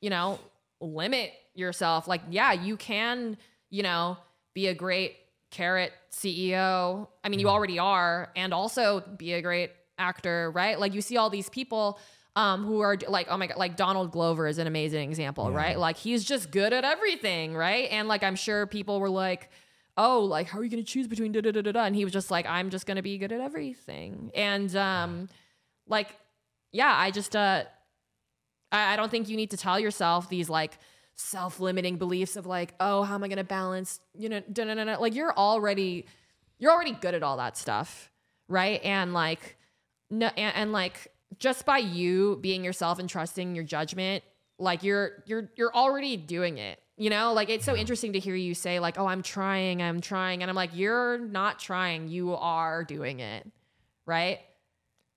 [0.00, 0.38] you know,
[0.80, 2.06] limit yourself.
[2.08, 3.36] Like, yeah, you can,
[3.70, 4.16] you know,
[4.54, 5.16] be a great
[5.50, 7.08] Karat CEO.
[7.22, 10.78] I mean, you already are, and also be a great actor, right?
[10.80, 11.98] Like you see all these people
[12.34, 15.56] um, who are like, oh my god, like Donald Glover is an amazing example, Yeah.
[15.56, 15.78] right?
[15.78, 17.88] Like he's just good at everything, right?
[17.90, 19.50] And like I'm sure people were like,
[19.98, 21.84] oh, like how are you gonna choose between da da da da da?
[21.84, 25.28] And he was just like, I'm just gonna be good at everything, and um,
[25.86, 26.08] like
[26.72, 27.64] yeah, I just uh
[28.72, 30.78] I, I don't think you need to tell yourself these like
[31.14, 34.84] self-limiting beliefs of like, oh, how am I gonna balance, you know, da, da, da,
[34.84, 34.96] da.
[34.98, 36.06] like you're already
[36.58, 38.10] you're already good at all that stuff,
[38.48, 38.80] right?
[38.82, 39.56] And like
[40.10, 44.24] no and, and like just by you being yourself and trusting your judgment,
[44.58, 46.78] like you're you're you're already doing it.
[46.96, 50.00] You know, like it's so interesting to hear you say like, "Oh, I'm trying, I'm
[50.00, 53.46] trying." And I'm like, "You're not trying, you are doing it."
[54.06, 54.40] Right?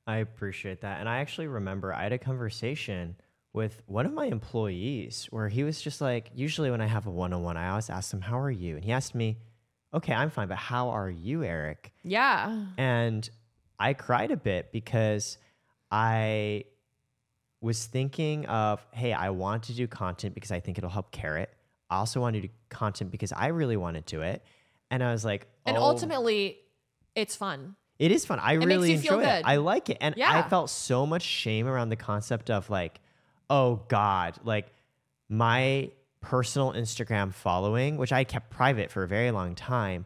[0.08, 1.00] I appreciate that.
[1.00, 3.16] And I actually remember I had a conversation
[3.54, 7.10] with one of my employees where he was just like, usually when I have a
[7.10, 8.76] one on one, I always ask him, How are you?
[8.76, 9.38] And he asked me,
[9.94, 11.94] Okay, I'm fine, but how are you, Eric?
[12.04, 12.66] Yeah.
[12.78, 13.28] And
[13.80, 15.38] I cried a bit because
[15.96, 16.66] I
[17.62, 21.50] was thinking of, Hey, I want to do content because I think it'll help Karat.
[21.90, 24.44] I also want to do content because I really want to do it.
[24.92, 26.58] And I was like, And "Oh, ultimately,
[27.16, 27.78] it's fun.
[27.98, 28.40] it is fun.
[28.42, 29.44] I makes really enjoy it.
[29.46, 29.98] I like it.
[30.02, 30.38] And yeah.
[30.38, 33.00] I felt so much shame around the concept of like,
[33.50, 34.68] oh God, like
[35.30, 40.06] my personal Instagram following, which I kept private for a very long time,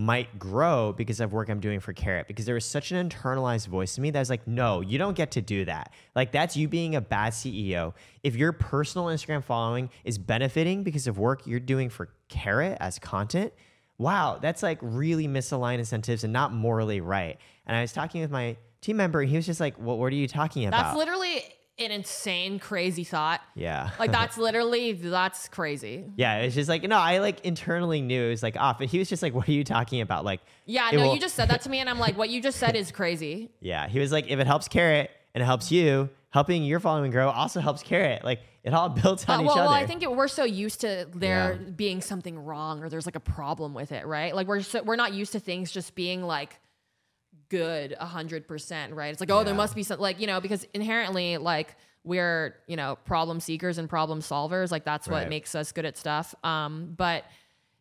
[0.00, 2.26] might grow because of work I'm doing for Karat.
[2.26, 5.14] Because there was such an internalized voice to me that was like, no, you don't
[5.14, 5.92] get to do that.
[6.16, 7.92] Like that's you being a bad CEO.
[8.22, 12.98] If your personal Instagram following is benefiting because of work you're doing for Karat as
[12.98, 13.52] content,
[13.98, 17.38] wow, that's like really misaligned incentives and not morally right.
[17.66, 20.12] And I was talking with my team member, and he was just like, "Well, what
[20.12, 21.44] are you talking about?" That's literally
[21.80, 23.40] an insane, crazy thought.
[23.54, 26.04] yeah, Like that's literally that's crazy.
[26.16, 26.38] yeah.
[26.38, 29.08] It's just like no, I like internally knew it was like off, but he was
[29.08, 31.62] just like, "What are you talking about?" Like, Yeah, no, will- you just said that
[31.62, 33.50] to me, and I'm like, what you just said is crazy.
[33.60, 33.88] yeah.
[33.88, 37.28] He was like, if it helps Karat and it helps you, helping your following grow
[37.30, 38.24] also helps Karat.
[38.24, 39.64] Like it all builds on Uh, each well, other.
[39.66, 41.70] well, I think it, we're so used to there Yeah.
[41.70, 44.34] being something wrong or there's like a problem with it, right?
[44.34, 46.58] Like we're so, we're not used to things just being like
[47.50, 49.12] good a hundred percent, right?
[49.12, 52.76] It's like oh, there must be some like you know because inherently like we're you
[52.76, 55.28] know problem seekers and problem solvers, like that's what Right.
[55.28, 56.34] makes us good at stuff.
[56.42, 57.24] Um, but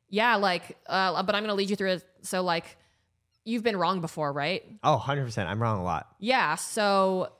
[0.09, 2.03] yeah, like uh, but I'm gonna lead you through it.
[2.23, 2.75] So like
[3.45, 4.63] you've been wrong before, right?
[4.83, 5.49] oh, 100 percent.
[5.49, 6.07] I'm wrong a lot.
[6.19, 6.55] Yeah.
[6.55, 7.31] So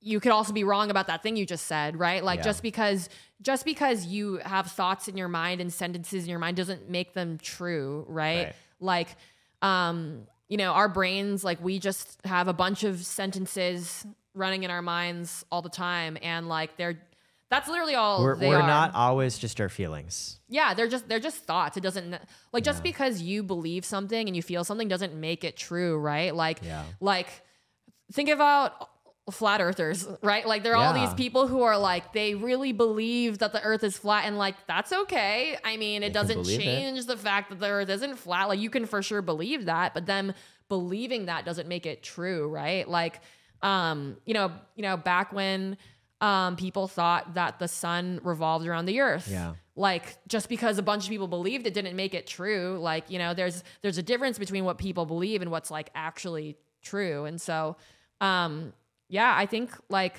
[0.00, 2.22] you could also be wrong about that thing you just said, right?
[2.22, 2.44] Like Yeah.
[2.44, 3.08] just because
[3.42, 7.14] just because you have thoughts in your mind and sentences in your mind doesn't make
[7.14, 8.44] them true, right?
[8.44, 8.54] Right.
[8.80, 9.08] Like
[9.62, 14.70] um you know, our brains like we just have a bunch of sentences running in
[14.70, 17.00] our minds all the time and like they're
[17.50, 20.40] that's literally all We're, we're not always just our feelings.
[20.48, 21.76] Yeah, they're just they're just thoughts.
[21.76, 22.16] It doesn't
[22.52, 26.34] like just because you believe something and you feel something doesn't make it true, right?
[26.34, 26.82] Like Yeah.
[27.00, 27.28] like
[28.12, 28.90] think about
[29.30, 30.46] flat earthers, right?
[30.46, 33.82] Like there are all these people who are like they really believe that the earth
[33.82, 35.56] is flat and like that's okay.
[35.64, 36.64] I mean, it They doesn't believe it.
[36.64, 38.48] change the fact that the earth isn't flat.
[38.48, 40.34] Like you can for sure believe that, but them
[40.68, 42.86] believing that doesn't make it true, right?
[42.88, 43.20] Like
[43.62, 45.78] um, you know, you know, back when
[46.20, 49.54] um people thought that the sun revolved around the earth Yeah.
[49.74, 53.18] like just because a bunch of people believed it didn't make it true like you
[53.18, 57.40] know there's there's a difference between what people believe and what's like actually true and
[57.40, 57.76] so
[58.20, 58.72] um
[59.14, 60.16] yeah i think like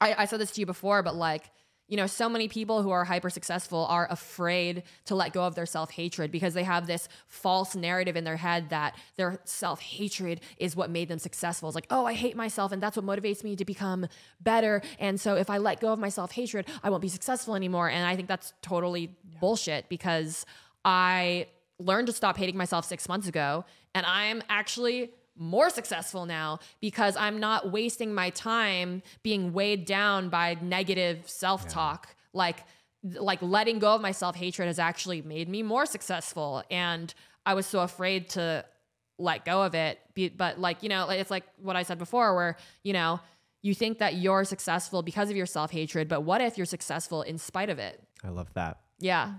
[0.00, 1.50] i, I said this to you before but like
[1.86, 5.54] you know so many people who are hyper successful are afraid to let go of
[5.54, 10.74] their self-hatred because they have this false narrative in their head that their self-hatred is
[10.74, 11.68] what made them successful.
[11.68, 14.08] It's like oh i hate myself and that's what motivates me to become
[14.40, 17.88] better and so if i let go of my self-hatred i won't be successful anymore.
[17.88, 20.44] And i think that's totally bullshit because
[20.84, 21.46] i
[21.78, 23.64] learned to stop hating myself six months ago
[23.94, 30.28] and i'm actually more successful now because I'm not wasting my time being weighed down
[30.28, 32.14] by negative self-talk.
[32.32, 32.64] Like
[33.04, 37.12] like letting go of my self-hatred has actually made me more successful and
[37.44, 38.64] I was so afraid to
[39.18, 40.00] let go of it
[40.36, 43.20] but like you know it's like what I said before where you know
[43.60, 47.36] you think that you're successful because of your self-hatred but what if you're successful in
[47.36, 48.80] spite of it I love that.
[48.98, 49.34] yeah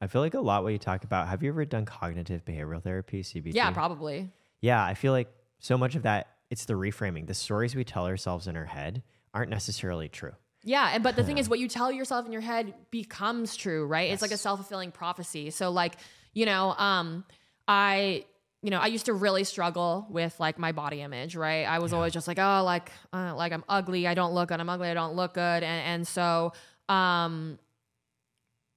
[0.00, 1.28] I feel like a lot what you talk about.
[1.28, 3.54] Have you ever done cognitive behavioral therapy, CBT?
[3.54, 4.30] yeah probably
[4.66, 5.28] Yeah, I feel like
[5.60, 7.26] so much of that it's the reframing.
[7.26, 10.32] The stories we tell ourselves in our head aren't necessarily true.
[10.64, 13.86] Yeah, and but the thing is, what you tell yourself in your head becomes true,
[13.86, 14.10] right?
[14.10, 15.50] It's like a self fulfilling prophecy.
[15.50, 15.94] So, like,
[16.34, 17.24] you know, um,
[17.68, 18.24] I,
[18.62, 21.64] you know, I used to really struggle with like my body image, right?
[21.64, 24.58] I was always just like, oh, like, uh, like I'm ugly, I don't look good.
[24.58, 26.52] I'm ugly, I don't look good, and and so,
[26.88, 27.60] um,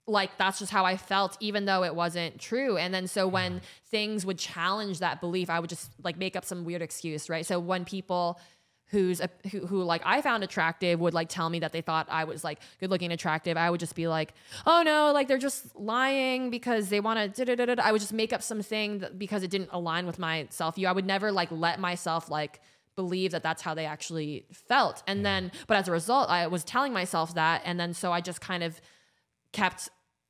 [0.10, 2.78] like that's just how I felt, even though it wasn't true.
[2.78, 6.46] And then so when things would challenge that belief, I would just like make up
[6.46, 7.46] some weird excuse, right?
[7.46, 8.40] So when people
[8.88, 11.82] who's a, uh, who, who like I found attractive would like tell me that they
[11.82, 14.34] thought I was like good looking attractive, I would just be like,
[14.66, 17.76] oh no, like they're just lying because they want to.
[17.84, 20.88] I would just make up something that, because it didn't align with my self view.
[20.88, 22.60] I would never like let myself like
[22.96, 25.04] believe that that's how they actually felt.
[25.08, 27.62] And then, but as a result, I was telling myself that.
[27.64, 28.82] And then so I just kind of
[29.52, 29.90] kept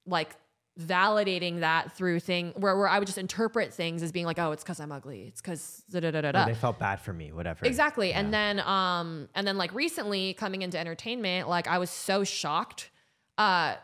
[0.10, 0.36] like
[0.80, 4.51] validating that through thing where, where I would just interpret things as being like, oh,
[4.51, 5.24] it's because I'm ugly.
[5.28, 6.45] It's because da da da da.
[6.45, 7.66] They felt bad for me, whatever.
[7.66, 8.14] Exactly.
[8.14, 12.89] And then um and then like recently coming into entertainment, like I was so shocked
[13.38, 13.76] uh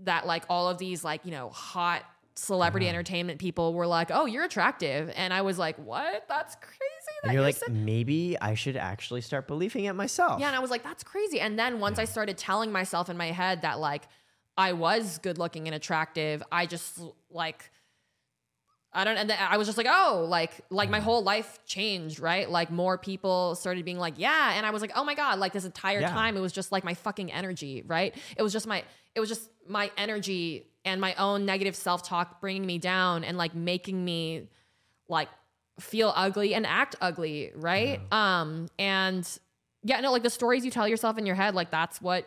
[0.00, 2.04] that like all of these like, you know, hot
[2.34, 6.26] celebrity entertainment people were like, "Oh, you're attractive." And I was like, "What?
[6.28, 6.82] That's crazy."
[7.22, 10.38] That you're like, so-" maybe I should actually start believing it myself.
[10.38, 13.16] Yeah, and I was like, "That's crazy." And then once I started telling myself in
[13.16, 14.02] my head that like
[14.56, 17.00] I was good looking and attractive, I just
[17.30, 17.70] like
[18.92, 22.18] I don't, and then I was just like, oh, like, like my whole life changed,
[22.18, 22.48] right?
[22.48, 25.52] Like more people started being like, yeah, and I was like, oh my god, like
[25.52, 26.08] this entire Yeah.
[26.08, 28.14] time, it was just like my fucking energy, right?
[28.38, 28.82] It was just my,
[29.14, 33.36] it was just my energy and my own negative self talk bringing me down and
[33.36, 34.48] like making me
[35.10, 35.28] like
[35.78, 38.00] feel ugly and act ugly, right?
[38.12, 39.28] Um, and
[39.82, 42.26] yeah, no, like the stories you tell yourself in your head, like that's what,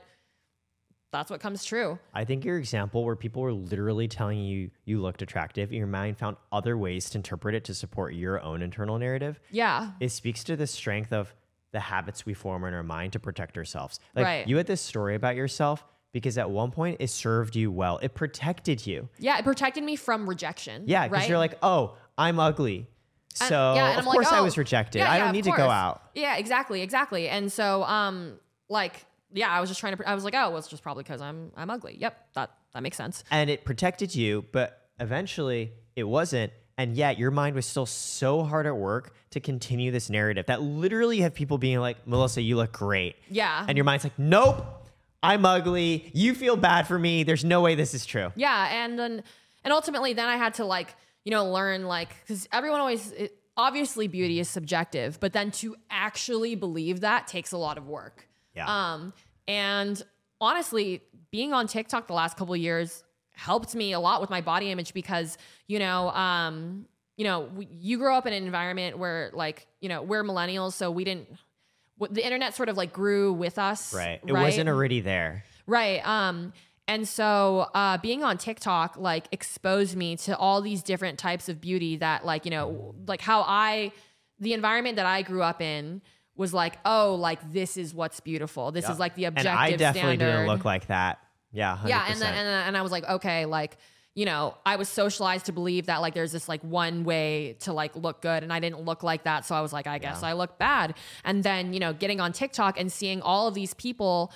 [1.11, 1.97] that's what comes true.
[2.13, 6.17] I think your example where people were literally telling you you looked attractive, your mind
[6.17, 9.39] found other ways to interpret it to support your own internal narrative.
[9.51, 9.91] Yeah.
[9.99, 11.33] It speaks to the strength of
[11.71, 13.99] the habits we form in our mind to protect ourselves.
[14.15, 14.47] Like Right.
[14.47, 17.99] you had this story about yourself because at one point it served you well.
[18.01, 19.09] It protected you.
[19.19, 20.83] Yeah, it protected me from rejection.
[20.87, 21.29] Yeah, because right?
[21.29, 22.87] you're like, oh, I'm ugly.
[23.41, 24.99] And- So yeah, of I'm course like, I oh, was rejected.
[24.99, 26.01] yeah, I don't of need to go out.
[26.15, 27.29] Yeah, exactly, exactly.
[27.29, 28.39] And so, um,
[28.69, 30.09] like, yeah, I was just trying to.
[30.09, 31.97] I was like, oh, well, it's just probably because I'm I'm ugly.
[31.99, 33.23] Yep, that that makes sense.
[33.31, 36.51] and it protected you, but eventually it wasn't.
[36.77, 40.61] And yet your mind was still so hard at work to continue this narrative that
[40.61, 43.17] literally you have people being like, Melissa, you look great.
[43.29, 43.65] Yeah.
[43.67, 44.65] And your mind's like, nope,
[45.21, 46.09] I'm ugly.
[46.13, 47.23] You feel bad for me.
[47.23, 48.31] There's no way this is true.
[48.37, 49.23] Yeah, and then
[49.65, 53.11] and ultimately, then I had to like you know learn like because everyone always.
[53.11, 57.89] It, Obviously, beauty is subjective, but then to actually believe that takes a lot of
[57.89, 58.28] work.
[58.59, 58.93] Yeah.
[58.93, 59.13] Um,
[59.47, 60.01] and
[60.39, 61.01] honestly,
[61.31, 64.69] being on TikTok the last couple of years helped me a lot with my body
[64.71, 65.37] image because,
[65.67, 66.85] you know, um,
[67.17, 70.73] you know, we, you grow up in an environment where like, you know, we're millennials,
[70.73, 71.27] so we didn't,
[72.11, 73.93] the internet sort of like grew with us.
[73.93, 74.21] right.
[74.25, 75.43] It wasn't already there.
[75.67, 76.05] Right.
[76.07, 76.53] Um,
[76.87, 81.61] and so uh, being on TikTok like exposed me to all these different types of
[81.61, 83.91] beauty that like, you know, like how I
[84.39, 86.01] the environment that I grew up in
[86.39, 88.71] was like, oh, like this is what's beautiful.
[88.71, 90.25] This is like the objective And I definitely standard.
[90.37, 91.19] didn't look like that.
[91.51, 91.77] Yeah.
[91.83, 91.89] 100%.
[91.89, 93.77] yeah, and then and, then- and I was like, okay, like
[94.15, 97.73] you know, I was socialized to believe that like there's this like one way to
[97.73, 100.23] like look good, and I didn't look like that, so I was like, I guess
[100.23, 100.95] I look bad.
[101.23, 104.31] And then you know, getting on TikTok and seeing all of these people,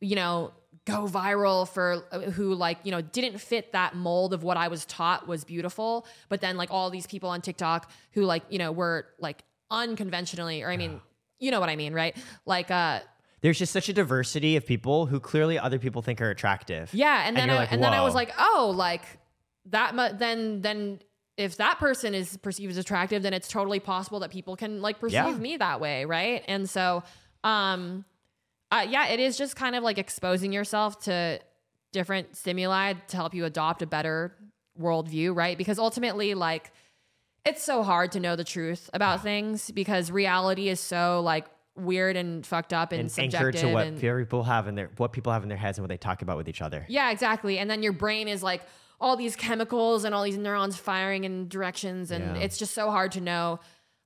[0.00, 0.52] you know,
[0.84, 4.68] go viral for uh, who like you know didn't fit that mold of what I
[4.68, 8.58] was taught was beautiful, but then like all these people on TikTok who like you
[8.58, 11.00] know were like unconventionally, or I mean,
[11.42, 12.16] you know what I mean, right?
[12.46, 13.00] Like uh
[13.42, 16.94] there's just such a diversity of people who clearly other people think are attractive.
[16.94, 19.02] Yeah, and And then you're I, like, and then I was like, oh, like
[19.66, 19.94] that.
[19.96, 21.00] Mu- then then
[21.36, 25.00] if that person is perceived as attractive, then it's totally possible that people can like
[25.00, 25.36] perceive Yeah.
[25.36, 26.44] me that way, right?
[26.46, 27.02] And so,
[27.42, 28.04] um,
[28.70, 31.40] uh, yeah, it is just kind of like exposing yourself to
[31.92, 34.36] different stimuli to help you adopt a better
[34.80, 35.58] worldview, right?
[35.58, 36.70] Because ultimately, like,
[37.44, 42.16] it's so hard to know the truth about things because reality is so like weird
[42.16, 45.12] and fucked up and, and subjective anchored to what and people have in their what
[45.12, 46.84] people have in their heads and what they talk about with each other.
[46.88, 47.58] yeah, exactly.
[47.58, 48.62] And then your brain is like
[49.00, 52.42] all these chemicals and all these neurons firing in directions, and Yeah.
[52.42, 53.58] it's just so hard to know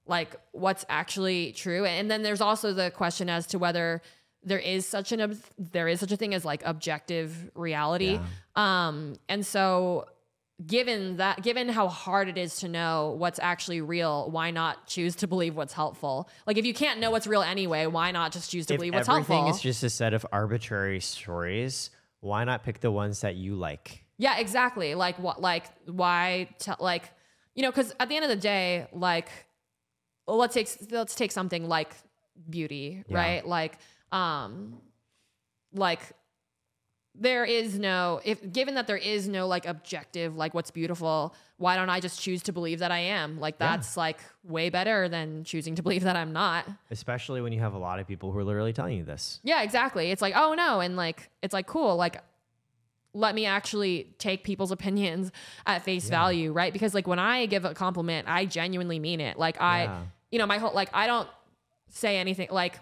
[0.07, 1.84] like what's actually true.
[1.84, 4.01] And then there's also the question as to whether
[4.45, 8.20] there is such an ob- there is such a thing as like objective reality.
[8.55, 10.07] Um, and so
[10.65, 15.15] given that given how hard it is to know what's actually real why not choose
[15.15, 18.51] to believe what's helpful like if you can't know what's real anyway why not just
[18.51, 21.91] choose to If believe what's everything helpful is just a set of arbitrary stories,
[22.21, 24.03] why not pick the ones that you like?
[24.19, 24.95] Yeah, exactly.
[24.95, 25.41] Like what?
[25.43, 26.49] Like why?
[26.59, 27.13] T- like
[27.55, 29.29] you know, because at the end of the day, like
[30.27, 31.95] well, let's take let's take something like
[32.49, 33.17] beauty, Yeah.
[33.17, 33.47] right?
[33.47, 33.79] Like
[34.11, 34.79] um,
[35.75, 36.01] like
[37.19, 41.75] there is no if given that there is no like objective like what's beautiful why
[41.77, 43.77] don't i just choose to believe that i am like Yeah.
[43.77, 47.73] that's like way better than choosing to believe that i'm not Especially when you have
[47.75, 49.41] a lot of people who are literally telling you this.
[49.45, 50.11] yeah, exactly.
[50.11, 50.81] It's like, oh no.
[50.81, 51.97] And like, it's like, cool.
[51.97, 52.23] Like,
[53.12, 55.33] let me actually take people's opinions
[55.67, 56.73] at face value, right?
[56.73, 59.39] Because like when I give a compliment, I genuinely mean it.
[59.39, 60.03] Like, I, Yeah.
[60.31, 61.29] you know, my whole, like, I don't
[61.89, 62.79] say anything like,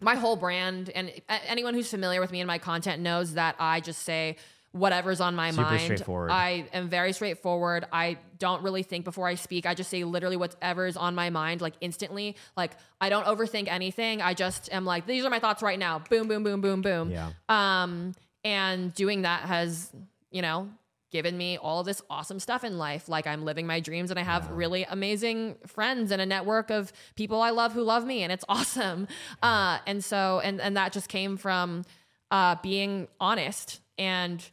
[0.00, 1.12] my whole brand and
[1.46, 4.36] anyone who's familiar with me and my content knows that I just say
[4.72, 5.82] whatever's on my Super mind.
[5.82, 6.30] straightforward.
[6.30, 7.86] I am very straightforward.
[7.92, 9.66] I don't really think before I speak.
[9.66, 12.36] I just say literally whatever's on my mind, like instantly.
[12.56, 14.22] Like I don't overthink anything.
[14.22, 15.98] I just am like, these are my thoughts right now.
[16.08, 17.10] Boom, boom, boom, boom, boom.
[17.10, 17.30] Yeah.
[17.48, 19.92] Um, and doing that has,
[20.30, 20.70] you know,
[21.10, 23.08] given me all of this awesome stuff in life.
[23.08, 26.92] Like I'm living my dreams and I have really amazing friends and a network of
[27.16, 29.08] people I love who love me and it's awesome.
[29.42, 31.84] Uh, and so, and, and that just came from,
[32.30, 34.44] uh, being honest and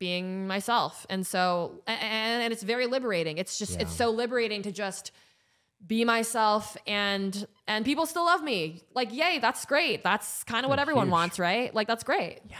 [0.00, 1.06] being myself.
[1.08, 3.38] And so, and, and it's very liberating.
[3.38, 5.12] It's just, it's so liberating to just,
[5.86, 10.70] be myself and and people still love me like yay that's great that's kind of
[10.70, 11.12] what everyone huge.
[11.12, 12.56] wants right like that's great Yeah.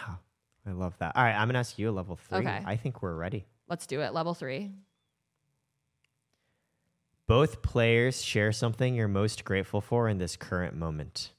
[0.66, 1.14] I love that.
[1.16, 2.38] All right, I'm gonna ask you a level three.
[2.38, 2.62] Okay.
[2.64, 3.44] I think we're ready.
[3.68, 4.70] let's do it level three
[7.26, 11.30] Both players share something you're most grateful for in this current moment.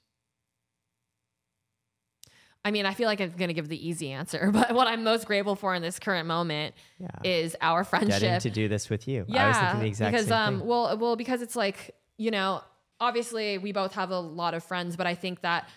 [2.64, 5.26] i mean i feel like i'm gonna give the easy answer but what i'm most
[5.26, 7.08] grateful for in this current moment Yeah.
[7.22, 9.24] is our friendship Getting to do this with you.
[9.28, 10.68] yeah I was thinking the exact because same um thing.
[10.68, 12.62] well well because it's like you know
[13.00, 15.68] obviously we both have a lot of friends but i think that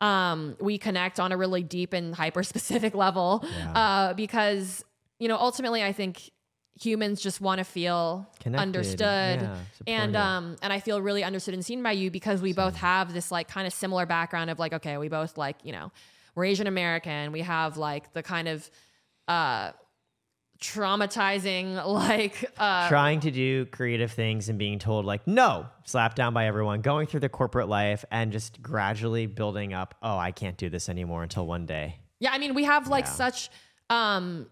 [0.00, 3.72] um we connect on a really deep and hyper specific level Yeah.
[3.72, 4.84] uh because
[5.18, 6.30] you know ultimately i think
[6.80, 11.54] humans just want to feel Connected, understood yeah, and um and i feel really understood
[11.54, 14.58] and seen by you because we both have this like kind of similar background of
[14.58, 15.92] like okay we both like you know
[16.34, 18.68] we're asian american we have like the kind of
[19.28, 19.70] uh
[20.72, 26.34] traumatizing like uh Trying to do creative things and being told like no, slapped down
[26.34, 30.56] by everyone, going through the corporate life and just gradually building up, oh, I can't
[30.56, 31.96] do this anymore until one day.
[32.20, 33.10] Yeah, I mean, we have like Yeah.
[33.12, 33.50] such
[33.90, 34.46] um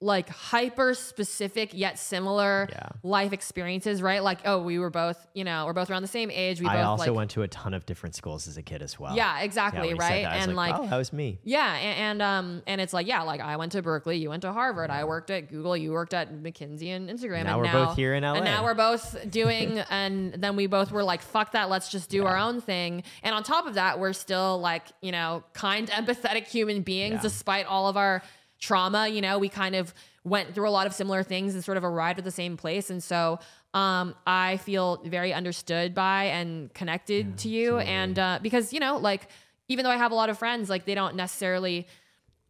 [0.00, 2.88] like hyper specific yet similar Yeah.
[3.02, 4.22] life experiences, right?
[4.22, 6.60] Like, oh, we were both, you know, we're both around the same age.
[6.60, 8.80] We I both also like went to a ton of different schools as a kid
[8.80, 9.16] as well.
[9.16, 10.22] Yeah, Yeah, exactly, said right?
[10.22, 11.40] that, And like, oh, that was me.
[11.42, 14.42] yeah, and, and um and it's like, yeah, like I went to Berkeley, you went
[14.42, 17.44] to Harvard, I worked at Google, you worked at McKinsey and Instagram.
[17.44, 18.44] Now and we're now, both here in And LA.
[18.44, 22.24] now we're both doing and then we both were like, fuck that, let's just do
[22.24, 23.02] our own thing.
[23.24, 27.22] And on top of that, we're still like, you know, kind, empathetic human beings Yeah.
[27.22, 28.22] despite all of our
[28.58, 29.08] trauma.
[29.08, 29.94] You know, we kind of
[30.24, 32.90] went through a lot of similar things and sort of arrived at the same place.
[32.90, 33.38] And so
[33.74, 37.78] um, I feel very understood by and connected to you.
[37.78, 39.28] And uh, because, you know, like,
[39.68, 41.86] even though I have a lot of friends, like, they don't necessarily.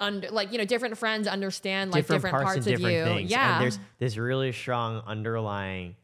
[0.01, 3.05] Under, like you know, different friends understand like different, parts, and of different you.
[3.05, 3.31] things.
[3.33, 5.97] Yeah, And there's this really strong underlying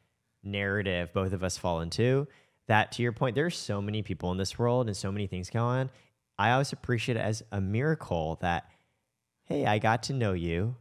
[0.43, 2.27] narrative both of us fall into
[2.67, 5.51] that to your point, there's so many people in this world and so many things
[5.51, 5.91] going on.
[6.39, 8.69] I always appreciate it as a miracle that,
[9.45, 10.77] hey, I got to know you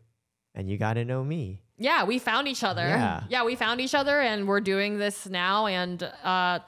[0.55, 1.61] and you got to know me.
[1.77, 2.83] yeah, we found each other.
[2.83, 3.23] Yeah.
[3.29, 5.65] yeah, we found each other, and we're doing this now.
[5.65, 6.59] And uh,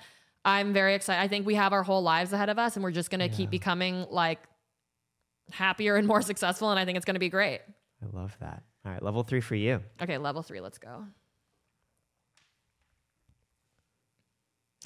[0.44, 1.22] I'm very excited.
[1.22, 3.50] I think we have our whole lives ahead of us, and we're just gonna keep
[3.52, 4.40] becoming like
[5.52, 6.72] happier and more successful.
[6.72, 7.62] And I think it's gonna be great.
[8.04, 8.64] I love that.
[8.86, 9.82] All right, level three for you.
[10.02, 10.60] Okay, level three.
[10.62, 11.06] Let's go.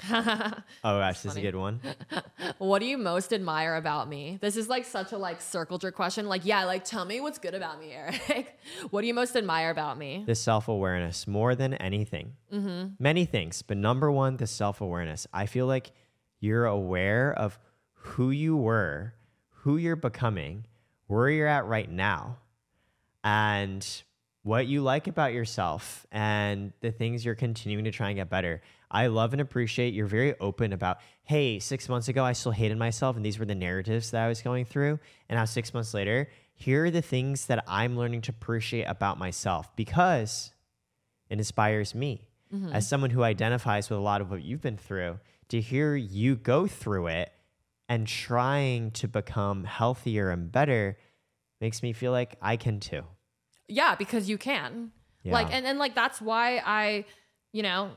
[0.83, 1.81] Oh gosh, this is a good one.
[2.57, 4.37] What do you most admire about me?
[4.41, 6.27] This is like such a like circle jerk question.
[6.27, 8.57] Like, yeah, like tell me what's good about me, Eric.
[8.89, 10.23] what do you most admire about me?
[10.25, 12.33] the self awareness more than anything.
[12.53, 12.93] Mm-hmm.
[12.99, 15.27] Many things, but number one, the self awareness.
[15.33, 15.91] I feel like
[16.39, 17.57] you're aware of
[17.93, 19.13] who you were,
[19.49, 20.65] who you're becoming,
[21.07, 22.37] where you're at right now,
[23.23, 23.85] and
[24.43, 28.61] what you like about yourself and the things you're continuing to try and get better.
[28.91, 32.77] I love and appreciate you're very open about, hey, six months ago, I still hated
[32.77, 34.99] myself, and these were the narratives that I was going through.
[35.29, 39.17] And now, six months later, here are the things that I'm learning to appreciate about
[39.17, 40.51] myself because
[41.29, 42.73] it inspires me mm-hmm.
[42.73, 45.19] as someone who identifies with a lot of what you've been through
[45.49, 47.31] to hear you go through it
[47.87, 50.97] and trying to become healthier and better
[51.61, 53.03] makes me feel like I can too.
[53.67, 54.91] Yeah, because you can.
[55.25, 57.05] Like and, and like that's why I,
[57.51, 57.91] you know,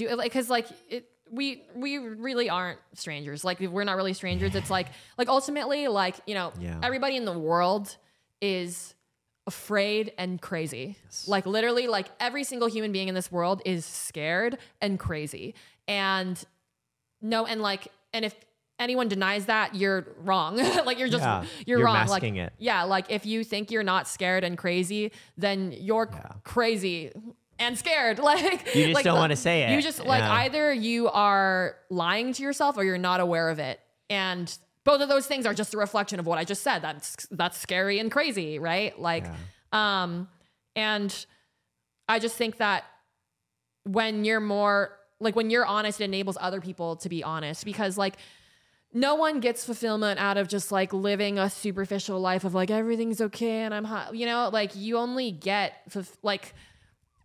[0.00, 3.44] do it like cuz like it we we really aren't strangers.
[3.44, 4.54] Like we're not really strangers.
[4.54, 6.80] It's like like ultimately like, you know, Yeah.
[6.82, 7.96] everybody in the world
[8.40, 8.94] is
[9.46, 10.96] afraid and crazy.
[11.26, 15.54] Like literally like every single human being in this world is scared and crazy.
[15.86, 16.42] And
[17.22, 18.34] no and like and if
[18.80, 20.56] anyone denies that, you're wrong.
[20.84, 22.06] like you're just Yeah, you're, you're wrong.
[22.08, 22.52] like it.
[22.58, 26.32] yeah, like if you think you're not scared and crazy, then you're Yeah.
[26.44, 27.12] crazy
[27.60, 28.18] and scared.
[28.30, 29.70] Like You just like don't the- wanna say it.
[29.70, 30.32] You just like Yeah.
[30.32, 33.78] either you are lying to yourself or you're not aware of it.
[34.08, 34.52] And
[34.82, 36.80] both of those things are just a reflection of what I just said.
[36.80, 38.98] That's that's scary and crazy, right?
[38.98, 39.26] Like
[39.72, 40.28] um
[40.74, 41.14] and
[42.08, 42.84] I just think that
[43.84, 47.96] when you're more like when you're honest, it enables other people to be honest because
[47.98, 48.16] like
[48.92, 53.20] no one gets fulfillment out of just like living a superficial life of like everything's
[53.20, 54.16] okay and I'm hot.
[54.16, 55.74] You know, like you only get
[56.22, 56.54] like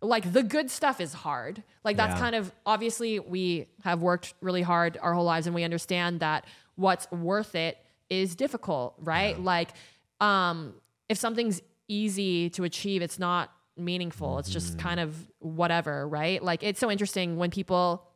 [0.02, 1.62] like the good stuff is hard.
[1.84, 2.20] Like that's Yeah.
[2.20, 6.44] kind of obviously we have worked really hard our whole lives and we understand that
[6.74, 7.78] what's worth it
[8.10, 9.40] is difficult, right?
[9.40, 9.70] Like
[10.20, 10.74] um
[11.08, 14.38] if something's easy to achieve, it's not meaningful.
[14.38, 16.42] It's just kind of whatever, right?
[16.42, 18.06] Like it's so interesting when people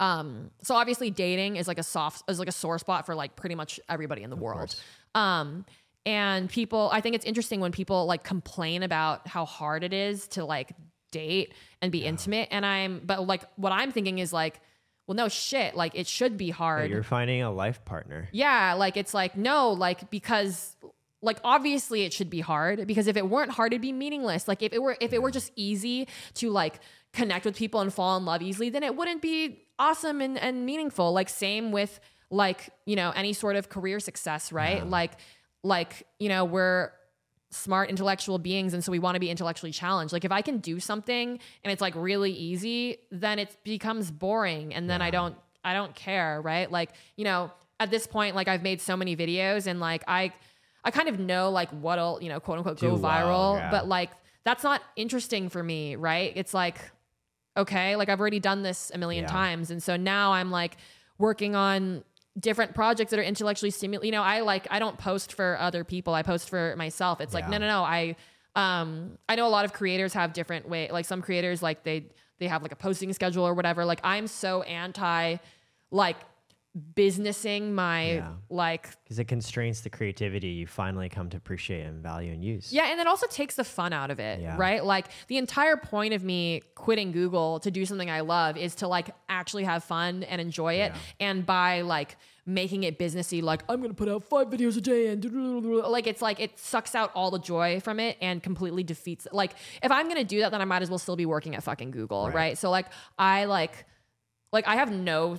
[0.00, 3.34] um so obviously dating is like a soft is like a sore spot for like
[3.34, 4.80] pretty much everybody in the world course.
[5.16, 5.64] um
[6.06, 10.28] and people i think it's interesting when people like complain about how hard it is
[10.28, 10.70] to like
[11.10, 14.60] date and be intimate and i'm but like what i'm thinking is like
[15.08, 18.28] well no shit like it should be hard you're finding a life partner.
[18.30, 20.76] yeah, like it's like no, like because
[21.20, 24.46] like obviously it should be hard because if it weren't hard it'd be meaningless.
[24.46, 26.80] Like if it were if it were just easy to like
[27.12, 30.64] connect with people and fall in love easily, then it wouldn't be awesome and and
[30.64, 31.12] meaningful.
[31.12, 31.98] Like same with
[32.30, 34.86] like, you know, any sort of career success, right?
[34.86, 35.12] Like
[35.64, 36.92] like, you know, we're
[37.50, 40.58] smart intellectual beings and so we want to be intellectually challenged like if i can
[40.58, 45.34] do something and it's like really easy then it becomes boring and then i don't
[45.64, 49.16] i don't care right like you know at this point like i've made so many
[49.16, 50.30] videos and like i
[50.84, 53.70] i kind of know like what'll you know quote unquote go well, viral yeah.
[53.70, 54.10] but like
[54.44, 56.78] that's not interesting for me right it's like
[57.56, 59.30] okay like i've already done this a million Yeah.
[59.30, 60.76] times and so now i'm like
[61.18, 62.04] working on
[62.38, 65.84] different projects that are intellectually stimulating you know i like i don't post for other
[65.84, 67.20] people i post for myself.
[67.20, 68.16] It's like no no no i
[68.54, 72.06] um i know a lot of creators have different way like some creators like they
[72.38, 73.84] they have like a posting schedule or whatever.
[73.84, 75.36] Like i'm so anti
[75.90, 76.16] like
[76.94, 78.28] businessing my Yeah.
[78.50, 82.72] like Because it constrains the creativity you finally come to appreciate and value and use.
[82.72, 84.56] Yeah, and it also takes the fun out of it, Yeah.
[84.58, 84.84] right?
[84.84, 88.88] Like the entire point of me quitting Google to do something I love is to
[88.88, 90.92] like actually have fun and enjoy it.
[90.92, 91.26] Yeah.
[91.28, 92.16] And by like
[92.46, 95.22] making it businessy, like I'm gonna put out five videos a day and
[95.88, 99.52] like it's like it sucks out all the joy from it and completely defeats like
[99.82, 101.90] if I'm gonna do that, then I might as well still be working at fucking
[101.90, 102.34] Google, Right.
[102.34, 102.58] right?
[102.58, 102.86] So like
[103.18, 103.84] I like
[104.50, 105.36] like I have no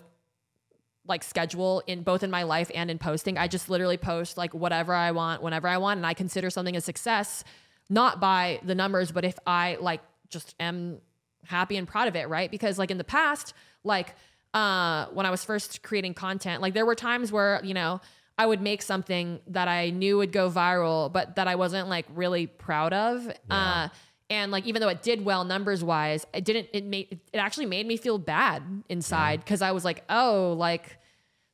[1.09, 3.37] like schedule in both in my life and in posting.
[3.37, 6.75] I just literally post like whatever I want, whenever I want, and I consider something
[6.75, 7.43] a success
[7.89, 10.99] not by the numbers, but if I like just am
[11.45, 12.49] happy and proud of it, right?
[12.49, 13.53] Because like in the past,
[13.83, 14.15] like
[14.53, 17.99] uh when I was first creating content, like there were times where, you know,
[18.37, 22.05] I would make something that I knew would go viral, but that I wasn't like
[22.13, 23.27] really proud of.
[23.49, 23.89] Uh
[24.29, 27.65] and like even though it did well numbers wise, it didn't it made it actually
[27.65, 30.98] made me feel bad inside because I was like, oh, like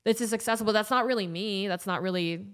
[0.06, 1.68] this is successful, but that's not really me.
[1.68, 2.46] That's not really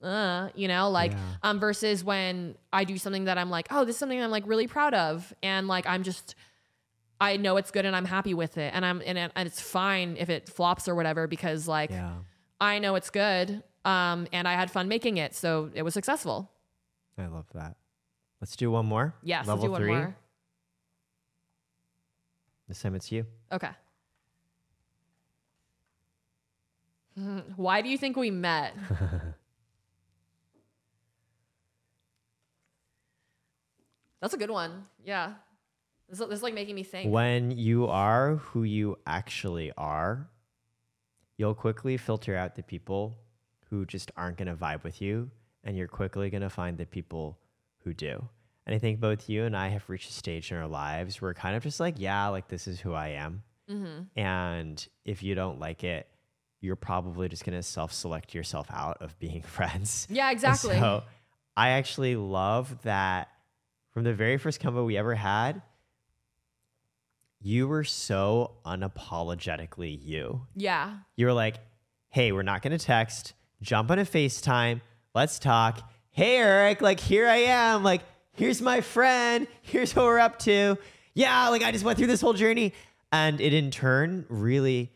[0.00, 1.18] uh, you know, like Yeah.
[1.42, 4.44] um versus when I do something that I'm like, oh, this is something I'm like
[4.46, 6.36] really proud of and like I'm just
[7.20, 10.16] I know it's good and I'm happy with it and I'm and, and it's fine
[10.16, 12.12] if it flops or whatever because like Yeah.
[12.60, 16.48] I know it's good um and I had fun making it, so it was successful.
[17.18, 17.74] I love that.
[18.40, 19.14] Let's do one more.
[19.24, 19.90] Yes, Level let's do one three.
[19.96, 20.16] more.
[22.68, 23.26] This time it's you.
[23.50, 23.70] Okay.
[27.56, 28.74] Why do you think we met?
[34.20, 34.86] That's a good one.
[35.04, 35.34] Yeah.
[36.08, 37.12] This, this is like making me think.
[37.12, 40.28] When you are who you actually are,
[41.36, 43.16] you'll quickly filter out the people
[43.70, 45.30] who just aren't going to vibe with you,
[45.62, 47.38] and you're quickly going to find the people
[47.84, 48.28] who do.
[48.66, 51.30] And I think both you and I have reached a stage in our lives where
[51.30, 53.42] we're kind of just like, yeah, like this is who I am.
[53.70, 54.18] Mm-hmm.
[54.18, 56.08] And if you don't like it,
[56.60, 60.06] you're probably just going to self select yourself out of being friends.
[60.10, 60.78] Yeah, And exactly.
[60.78, 61.02] So
[61.56, 63.28] I actually love that
[63.92, 65.62] from the very first combo we ever had,
[67.40, 70.46] you were so unapologetically you.
[70.54, 70.94] yeah.
[71.16, 71.56] You were like,
[72.10, 74.80] hey, we're not going to text, jump on a FaceTime,
[75.14, 75.88] let's talk.
[76.10, 77.84] Hey, Eric, like, here I am.
[77.84, 78.00] Like,
[78.32, 79.46] here's my friend.
[79.62, 80.76] Here's what we're up to.
[81.14, 82.72] Yeah, like, I just went through this whole journey.
[83.12, 84.90] And it in turn really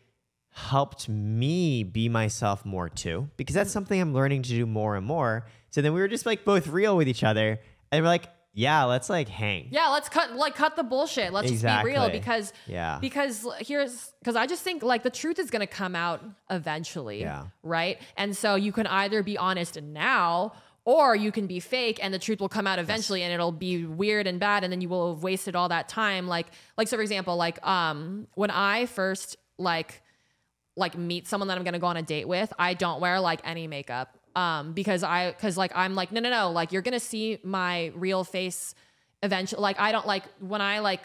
[0.53, 5.07] helped me be myself more too, because that's something I'm learning to do more and
[5.07, 5.46] more.
[5.70, 7.59] So then we were just like both real with each other.
[7.90, 9.68] And we're like, yeah, let's like hang.
[9.70, 11.32] Yeah, let's cut like cut the bullshit.
[11.32, 12.98] Let's just be real because Yeah.
[13.00, 17.20] because here's because I just think like the truth is gonna come out eventually.
[17.20, 17.46] Yeah.
[17.62, 17.98] Right.
[18.18, 20.53] And so you can either be honest now
[20.84, 23.86] or you can be fake and the truth will come out eventually and it'll be
[23.86, 26.26] weird and bad and then you will have wasted all that time.
[26.28, 30.03] Like like so for example, like um when I first like
[30.76, 33.40] like meet someone that I'm gonna go on a date with, I don't wear like
[33.44, 34.16] any makeup.
[34.34, 37.92] Um, because I cause like I'm like, no, no, no, like you're gonna see my
[37.94, 38.74] real face
[39.22, 39.60] eventually.
[39.60, 41.02] Like I don't like when I like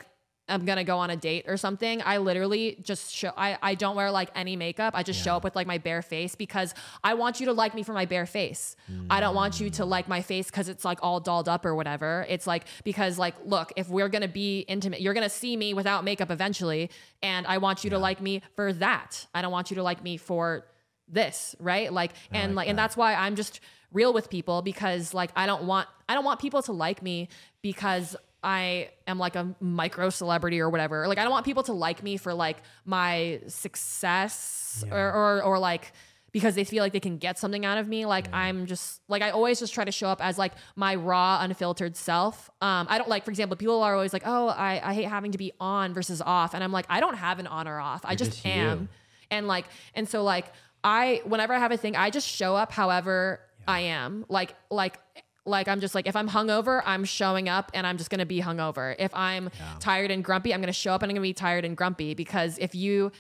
[0.49, 3.95] I'm gonna go on a date or something, I literally just show I, I don't
[3.95, 4.93] wear like any makeup.
[4.95, 6.73] I just show up with like my bare face because
[7.03, 8.75] I want you to like me for my bare face.
[9.09, 9.89] I don't want you to mm.
[9.89, 12.25] like my face because it's like all dolled up or whatever.
[12.29, 16.03] It's like because like look, if we're gonna be intimate, you're gonna see me without
[16.03, 16.89] makeup eventually,
[17.21, 19.27] and I want you to like me for that.
[19.33, 20.65] I don't want you to like me for
[21.07, 21.91] this, right?
[21.91, 23.59] Like and like, and that's why I'm just
[23.91, 27.29] real with people because like I don't want I don't want people to like me
[27.61, 31.07] because I am like a micro celebrity or whatever.
[31.07, 35.59] Like I don't want people to like me for like my success or, or or
[35.59, 35.91] like
[36.31, 38.05] because they feel like they can get something out of me.
[38.05, 41.39] Like I'm just like I always just try to show up as like my raw,
[41.41, 42.49] unfiltered self.
[42.61, 45.31] Um, I don't like, for example, people are always like, "Oh, I, I hate having
[45.31, 48.01] to be on versus off," and I'm like, I don't have an on or off.
[48.03, 48.51] I just just you.
[48.51, 48.89] am,
[49.31, 49.65] and like,
[49.95, 50.45] and so like
[50.83, 54.25] I, whenever I have a thing, I just show up however I am.
[54.29, 54.99] Like like
[55.47, 58.41] like I'm just like if I'm hungover, I'm showing up and I'm just gonna be
[58.41, 58.95] hungover.
[58.99, 61.75] If I'm tired and grumpy, I'm gonna show up and I'm gonna be tired and
[61.75, 63.11] grumpy because if you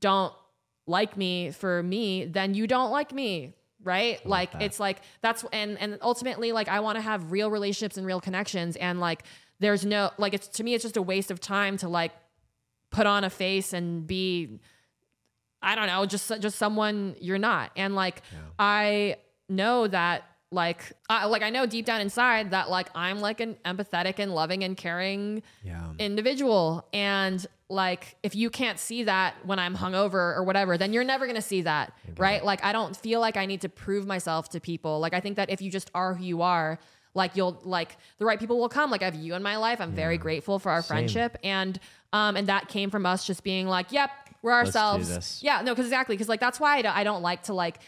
[0.00, 0.32] don't
[0.86, 3.54] like me for me, then you don't like me.
[3.82, 4.24] Right?
[4.26, 4.62] Like that.
[4.62, 8.20] it's like that's and and ultimately like I want to have real relationships and real
[8.20, 9.22] connections and like
[9.60, 12.10] there's no like it's to me it's just a waste of time to like
[12.90, 14.58] put on a face and be
[15.62, 17.70] I don't know, just just someone you're not.
[17.76, 18.22] And like
[18.58, 19.16] I
[19.48, 23.56] know that like I, like I know deep down inside that like I'm like an
[23.64, 25.92] empathetic and loving and caring Yeah.
[25.98, 26.86] individual.
[26.92, 31.26] And like if you can't see that when I'm hungover or whatever then you're never
[31.26, 32.44] going to see that right?
[32.44, 35.00] Like I don't feel like I need to prove myself to people.
[35.00, 36.78] Like I think that if you just are who you are
[37.14, 38.90] like you'll like the right people will come.
[38.90, 39.80] Like I have you in my life.
[39.80, 41.36] I'm very grateful for our friendship.
[41.42, 41.80] And
[42.12, 44.10] um and that came from us just being like yep
[44.42, 45.40] we're ourselves.
[45.42, 47.80] yeah no because exactly because like that's why I don't like to like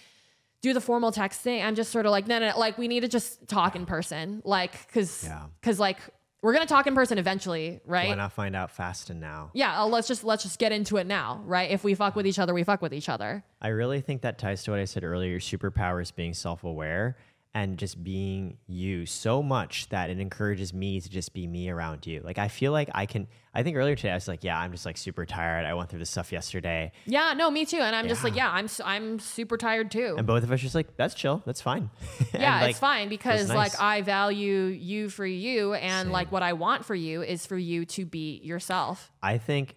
[0.62, 1.62] do the formal text thing.
[1.62, 3.86] I'm just sort of like, no, no, no, like we need to just talk in
[3.86, 4.42] person.
[4.44, 5.44] Like, cause, Yeah.
[5.62, 5.98] cause like
[6.42, 7.80] we're going to talk in person eventually.
[7.84, 8.08] Right.
[8.08, 9.50] Why not find out fast and now?
[9.54, 9.82] Yeah.
[9.82, 11.42] uh, let's just, let's just get into it now.
[11.44, 11.70] Right.
[11.70, 13.42] If we fuck with each other, we fuck with each other.
[13.60, 15.30] I really think that ties to what I said earlier.
[15.30, 17.16] Your superpower is being self aware
[17.58, 22.06] and just being you so much that it encourages me to just be me around
[22.06, 22.20] you.
[22.20, 24.70] Like, I feel like I can, I think earlier today I was like, yeah, I'm
[24.70, 25.66] just like super tired.
[25.66, 26.92] I went through this stuff yesterday.
[27.04, 27.34] Yeah.
[27.36, 27.78] No, me too.
[27.78, 28.46] And I'm just like, Yeah.
[28.46, 30.14] yeah, I'm, I'm super tired too.
[30.16, 31.42] And both of us just like, that's chill.
[31.46, 31.90] That's fine.
[32.38, 33.56] Yeah, like, it's fine because nice.
[33.56, 37.58] like I value you for you and like what I want for you is for
[37.58, 39.10] you to be yourself.
[39.20, 39.74] I think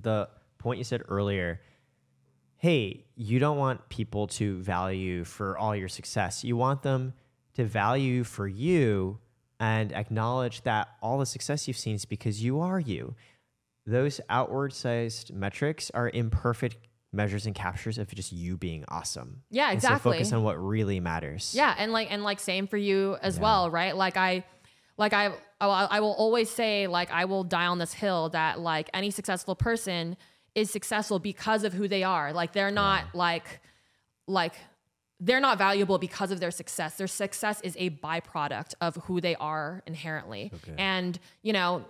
[0.00, 1.60] the point you said earlier,
[2.58, 6.42] hey, you don't want people to value for all your success.
[6.42, 7.14] You want them
[7.54, 9.18] to value for you
[9.60, 13.14] and acknowledge that all the success you've seen is because you are you.
[13.86, 16.76] Those outward sized metrics are imperfect
[17.12, 19.42] measures and captures of just you being awesome.
[19.50, 21.54] Yeah, And so focus on what really matters.
[21.54, 23.96] Yeah, and like and like same for you as well, right?
[23.96, 24.44] Like I
[24.98, 25.30] like I
[25.60, 29.54] I will always say like I will die on this hill that like any successful
[29.54, 30.16] person
[30.56, 32.32] is successful because of who they are.
[32.32, 33.60] Like they're not like
[34.26, 34.54] like
[35.20, 36.96] they're not valuable because of their success.
[36.96, 40.50] Their success is a byproduct of who they are inherently.
[40.78, 41.86] And, you know,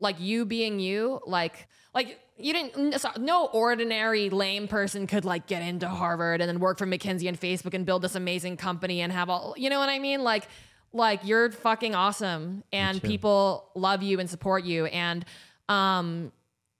[0.00, 5.62] like you being you, like like you didn't no ordinary lame person could like get
[5.62, 9.12] into Harvard and then work for McKinsey and Facebook and build this amazing company and
[9.12, 10.24] have all you know what I mean?
[10.24, 10.48] Like
[10.92, 15.24] like you're fucking awesome and people love you and support you and
[15.68, 16.32] um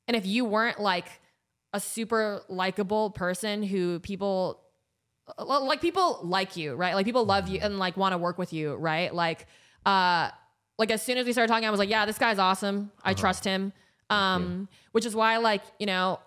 [0.09, 1.07] and if you weren't like
[1.72, 4.61] a super likable person who people
[5.38, 6.94] like people like you, right?
[6.94, 9.14] Like people love you and like want to work with you, right?
[9.14, 9.46] Like
[9.86, 10.30] uh
[10.78, 12.90] like as soon as we started talking, I was like, yeah, this guy's awesome.
[13.03, 13.72] I trust him.
[14.11, 16.18] Um which is why like, you know,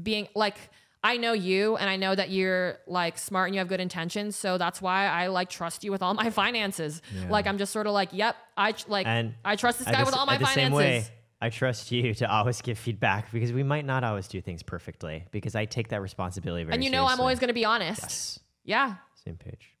[0.00, 0.56] being like
[1.04, 4.36] I know you and I know that you're like smart and you have good intentions,
[4.36, 7.02] so that's why I like trust you with all my finances.
[7.28, 10.04] Like I'm just sort of like, yep, I like And I trust this guy the
[10.06, 11.10] with all my finances.
[11.42, 15.24] I trust you to always give feedback because we might not always do things perfectly
[15.32, 18.00] because I take that responsibility very and you know I'm always going to be honest.
[18.00, 18.38] Yes.
[18.64, 18.94] Yeah.
[19.24, 19.76] Same page.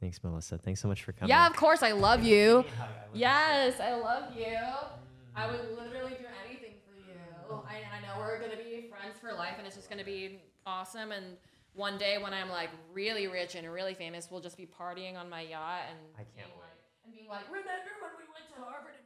[0.00, 0.58] Thanks, Melissa.
[0.58, 1.28] Thanks so much for coming.
[1.28, 1.84] Yeah, of course.
[1.84, 2.64] I love you.
[3.12, 4.56] Yes, I love you.
[5.36, 7.62] I would literally do anything for you.
[7.68, 11.12] I, I know we're gonna be friends for life, and it's just gonna be awesome.
[11.12, 11.36] And
[11.74, 15.30] one day, when I'm like really rich and really famous, we'll just be partying on
[15.30, 18.60] my yacht and I can't being like, and being like, remember when we went to
[18.60, 19.03] Harvard?